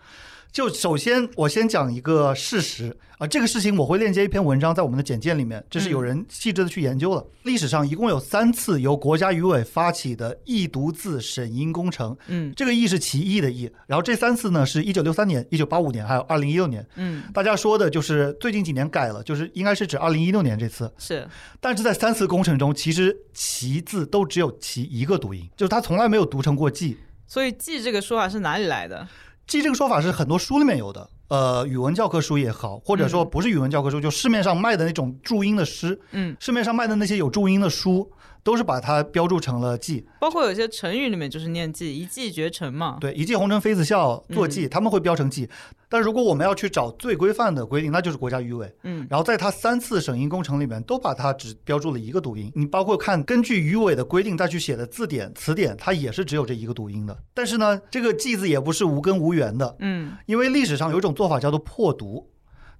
[0.51, 7.24] 就首先，我先讲一个事实啊，这个事情我会链接一篇文章在我们的简介里面，这是有人细致的去研究了。
[7.42, 20.90] 历史上一共有三次由国家语委发起的易读字审音工程，嗯，这个易是其异的易，然后这三次呢是一九六三年、一九八五年还有二零一六年，嗯，大家说的就是最近几年改了，就是应该是指二零一六年这次。
[20.99, 21.28] 是，
[21.61, 26.96] 但是在三次工程中，其实其字都只有其一个读音，就是它从来没有读成过记，
[27.26, 29.07] 所以记这个说法是哪里来的？
[29.49, 38.09] 记这个说法是很多书里面有的，呃，语文教科书也好，或者说不是语文教科书，就市面上卖的那种注音的诗，嗯，市面上卖的那些有注音的书。
[38.43, 42.99] 都是把它标注成了记，包括有些成语里面就是念记，一骑绝尘嘛。
[43.01, 45.49] 对，一骑红尘妃子笑，坐骑他们会标成记。
[45.91, 48.70] 但如果我们要去找最规范的规定，那就是国家语委。
[48.82, 52.53] 嗯，然后在它三次审音工程里面，都把它只标注了一个读音。
[52.55, 57.16] 你包括看根据语委的规定再去写的字典词典，它也是只有这一个读音的。
[57.32, 59.76] 但是呢，这个记字也不是无根无源的。
[59.80, 62.28] 嗯，因为历史上有一种做法叫做破读。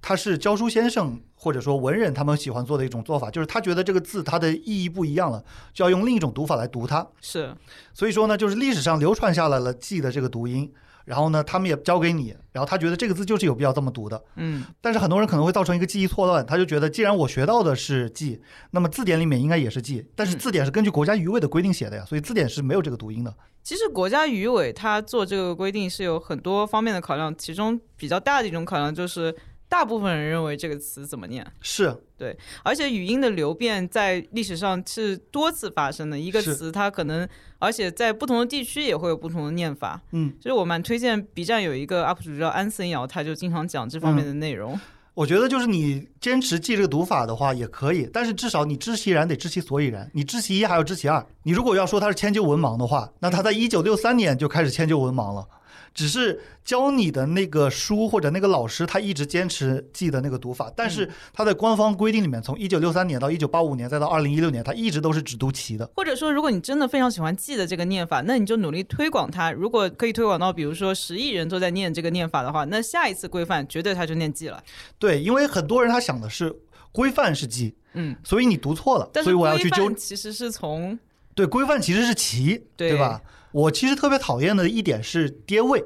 [0.01, 7.07] 他是教书先生或者说文人，他们喜欢做的一种做法，就是他觉得这个字它的意义不一样了，就要用另一种读法来读它。
[7.21, 7.55] 是，
[7.93, 10.73] 所以说呢，就是历史上流传下来了“记”的这个读音，
[11.05, 14.23] 然后呢，他们也教给你，然后他觉得这个字就是有必要这么读的。
[14.37, 14.65] 嗯。
[14.81, 18.41] 但是很多人可能会造成一个记忆错乱，他就觉得既然我学到的是“记”，
[18.71, 23.35] 那么字典里面应该也是“记”，但是字典是根据国家语委的规定写的呀，所以字典是没有这个读音的。
[23.63, 29.35] 其实国家语委他做这个规定是有很多方面的考量，其中比较大的一种考量就是。
[29.69, 31.47] 大部分人认为这个词怎么念？
[31.61, 36.19] 是对，而且语音的流变在历史上是多次发生的。
[36.19, 40.01] 一个词它可能，而且在不同的地区也会有不同的念法。
[40.13, 44.79] 嗯，就是我蛮推荐 B 站有一个 UP 主叫安森瑶，他就经常讲这方面的内容。
[45.15, 51.25] 我觉得就是你坚持记这个读法的话也可以，但是至少你知其然得知其所以然，你知其一还要知其二。
[51.43, 55.47] 你如果要说他是迁就文盲的话，那他在一九六三年就开始迁就文盲了。
[55.95, 65.89] 只是教你的那个书或者那个老师，他一直坚持记的那个读法，但是他在官方规定里面，从一九六三年到一九八五年，再到二零一六年，他一直都是只读齐的。
[65.97, 69.51] 或者说，如果你真的非常喜欢记的这个念法，那你就努力推广它。
[69.51, 74.63] 如果可以推广到，比如说十亿人都在念这个念法的话，那下一次规范绝对他就念记了。
[74.99, 76.55] 对，因为很多人他想的是
[76.93, 79.91] 规范是记，嗯，所以你读错了，所以我要去纠。
[79.93, 80.99] 其实是从
[81.35, 83.21] 对规范其实是齐，对吧？
[83.53, 85.85] 我其实特别讨厌的一点是跌位。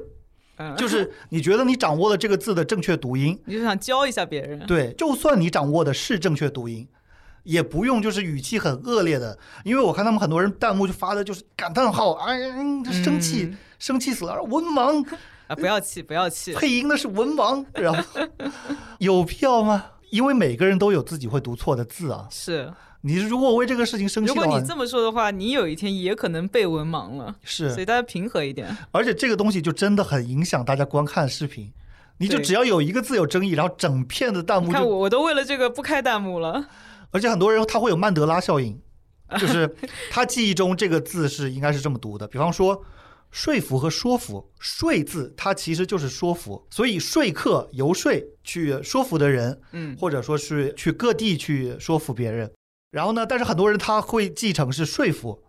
[0.77, 4.65] 就是你觉得你掌握了这个字的正确读音，你就想教一下别人。
[4.65, 6.87] 对，就算你掌握的是正确读音，
[7.41, 12.39] 也不用就是语气很恶劣的，因为我看他们很多人弹幕就发的就是感叹号，哎，
[13.03, 15.05] 生气，生气死了，文盲
[15.47, 18.21] 啊，不要气，不要气，配音的是文盲，然后
[18.99, 19.83] 有必要吗？
[20.11, 22.27] 因为每个人都有自己会读错的字啊。
[22.31, 22.71] 是。
[23.05, 27.35] 你如果为这个事情生气，如果你这么说的话，你有一天也可能被文盲了。
[27.43, 28.75] 是，所以大家平和一点。
[28.91, 31.69] 而且这个东西就真的很影响大家观看视频。
[32.19, 36.65] 你就只要有一个字有争议，然后整片的弹幕看我，我都为了这个不开弹幕了。
[37.11, 38.79] 而且很多人他会有曼德拉效应，
[39.37, 39.75] 就是
[40.09, 42.25] 他记忆中这个字是应该是这么读的。
[42.25, 42.81] 比方说
[43.31, 48.13] 说服和说服，说字它其实就是说服，所以说客游说
[48.45, 52.49] 去说服的人，嗯，或者说是去各地去说服别人。
[52.93, 53.25] 然后呢？
[53.25, 55.39] 但是很多人他会继承是说服，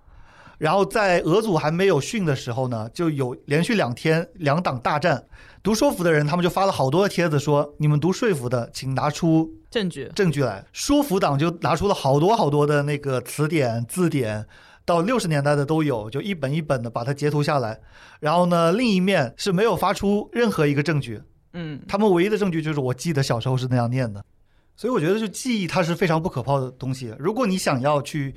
[0.57, 5.23] 然后在俄组还没有训的时候呢，就有连续两天两党大战，
[5.63, 14.47] 读说服的人他们就发了好多的帖子说：“你们读说服的，请拿出证据证据来。”说服党就拿出了好多好多的那个词典字典，
[14.87, 17.79] 到六十年代的都有，就一本一本的把它截图下来。
[18.21, 21.21] 然后呢，另一面是没有发出任何一个证据。
[21.53, 24.25] 嗯，他们唯一的证据就是我记得小时候是那样念的。
[24.77, 27.15] 所以我觉得，就记忆它是非常不可靠的东西。
[27.19, 28.35] 如果你想要去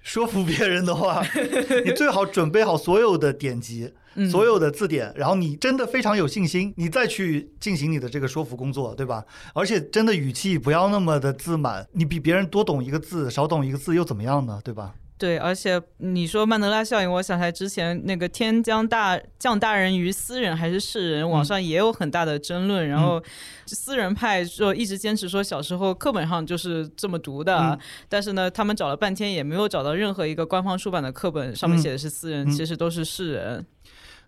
[0.00, 1.22] 说服别人的话，
[1.84, 9.22] 你最好准备好所有的典籍、嗯所有的字典，然后你真的非常有信心，你再去进行你的这个说服工作，对吧？
[9.52, 14.58] 而且真的语气不要那么的自满，你比别人多懂一个字，少懂一个字又怎么样呢？
[14.64, 14.94] 对吧？
[15.18, 22.86] 对，而且你说曼德拉效应，我想起来之前那个天将大降大人于斯人还是世人，网上也有很大的争论。
[22.86, 23.22] 然后
[23.66, 27.78] 私人派说一直坚持说小时候课本上就是这么读的，嗯。
[28.10, 31.80] 但是呢，他们找了半天也没有找到任何一个官方出版的课本上面嗯。
[31.80, 32.50] 写的是私人，嗯。
[32.50, 33.64] 其实都是世人。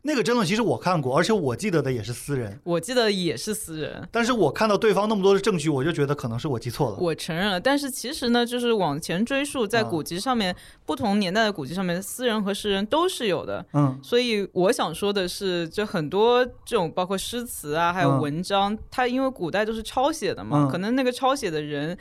[0.02, 4.08] 那个争论其实我看过，而且我记得的也是私人，我记得也是私人。
[4.12, 6.96] 但是我看到对方那么多的证据，我就觉得可能是我记错了。
[6.98, 10.54] 我承认了，但是其实呢，就是往前追溯，在啊古籍上面，
[10.86, 13.64] 不同年代的古籍上面，私人和诗人都是有的。
[13.74, 21.98] 嗯所以我想说的是，就很多这种包括诗词啊，还有嗯文章，它因为古代都是抄写的嘛，嗯可能那个抄写的人。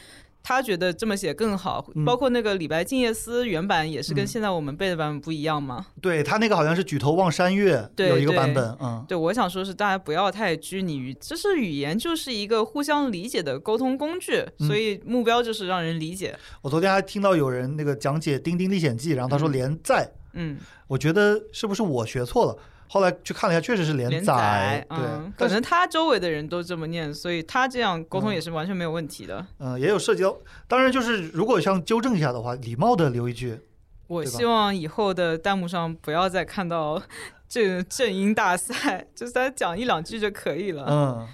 [0.47, 2.05] 他觉得这么写更好，嗯。
[2.05, 4.27] 包括那个李白《静夜思》原版也是跟嗯。
[4.27, 5.87] 现在我们背的版本不一样嘛。
[6.01, 9.03] 对他那个好像是举头望山月对有一个版本，嗯。
[9.09, 14.67] 对，我想说是大家不要太拘泥于，就是语言就是一个互相理解的沟通工具，嗯。
[14.67, 16.33] 所以目标就是让人理解。
[16.61, 19.51] 我昨天还听到有人那个讲解《丁丁历险记》，然后他说嗯。
[19.51, 22.57] 连载，嗯，我觉得是不是我学错了？
[22.87, 29.45] 后来去看了一下，确实是连连载嗯，可能他周围的人都这么念，所以他这样沟通嗯也是完全没有问题的。
[29.59, 33.59] 嗯、也有涉及到，当然就是如果想纠正一下的话，礼貌的留一句，
[34.07, 37.01] 我希望以后的弹幕上不要再看到
[37.49, 40.85] 这个正音大赛，就是他讲一两句就可以了。
[40.89, 41.27] 嗯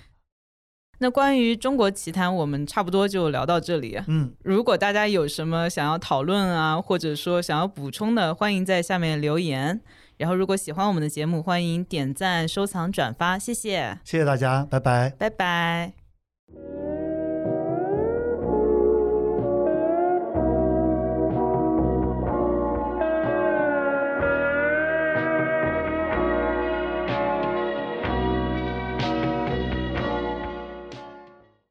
[1.00, 4.00] 那关于中国奇谭，我们差不多就聊到这里。
[4.08, 9.82] 嗯，如果大家有什么想要讨论啊，或者说想要补充的，欢迎在下面留言。
[10.18, 13.98] 然后如果喜欢我们的节目欢迎点赞收藏转发谢谢。
[14.04, 15.10] 谢谢大家拜拜。
[15.18, 15.94] 拜拜。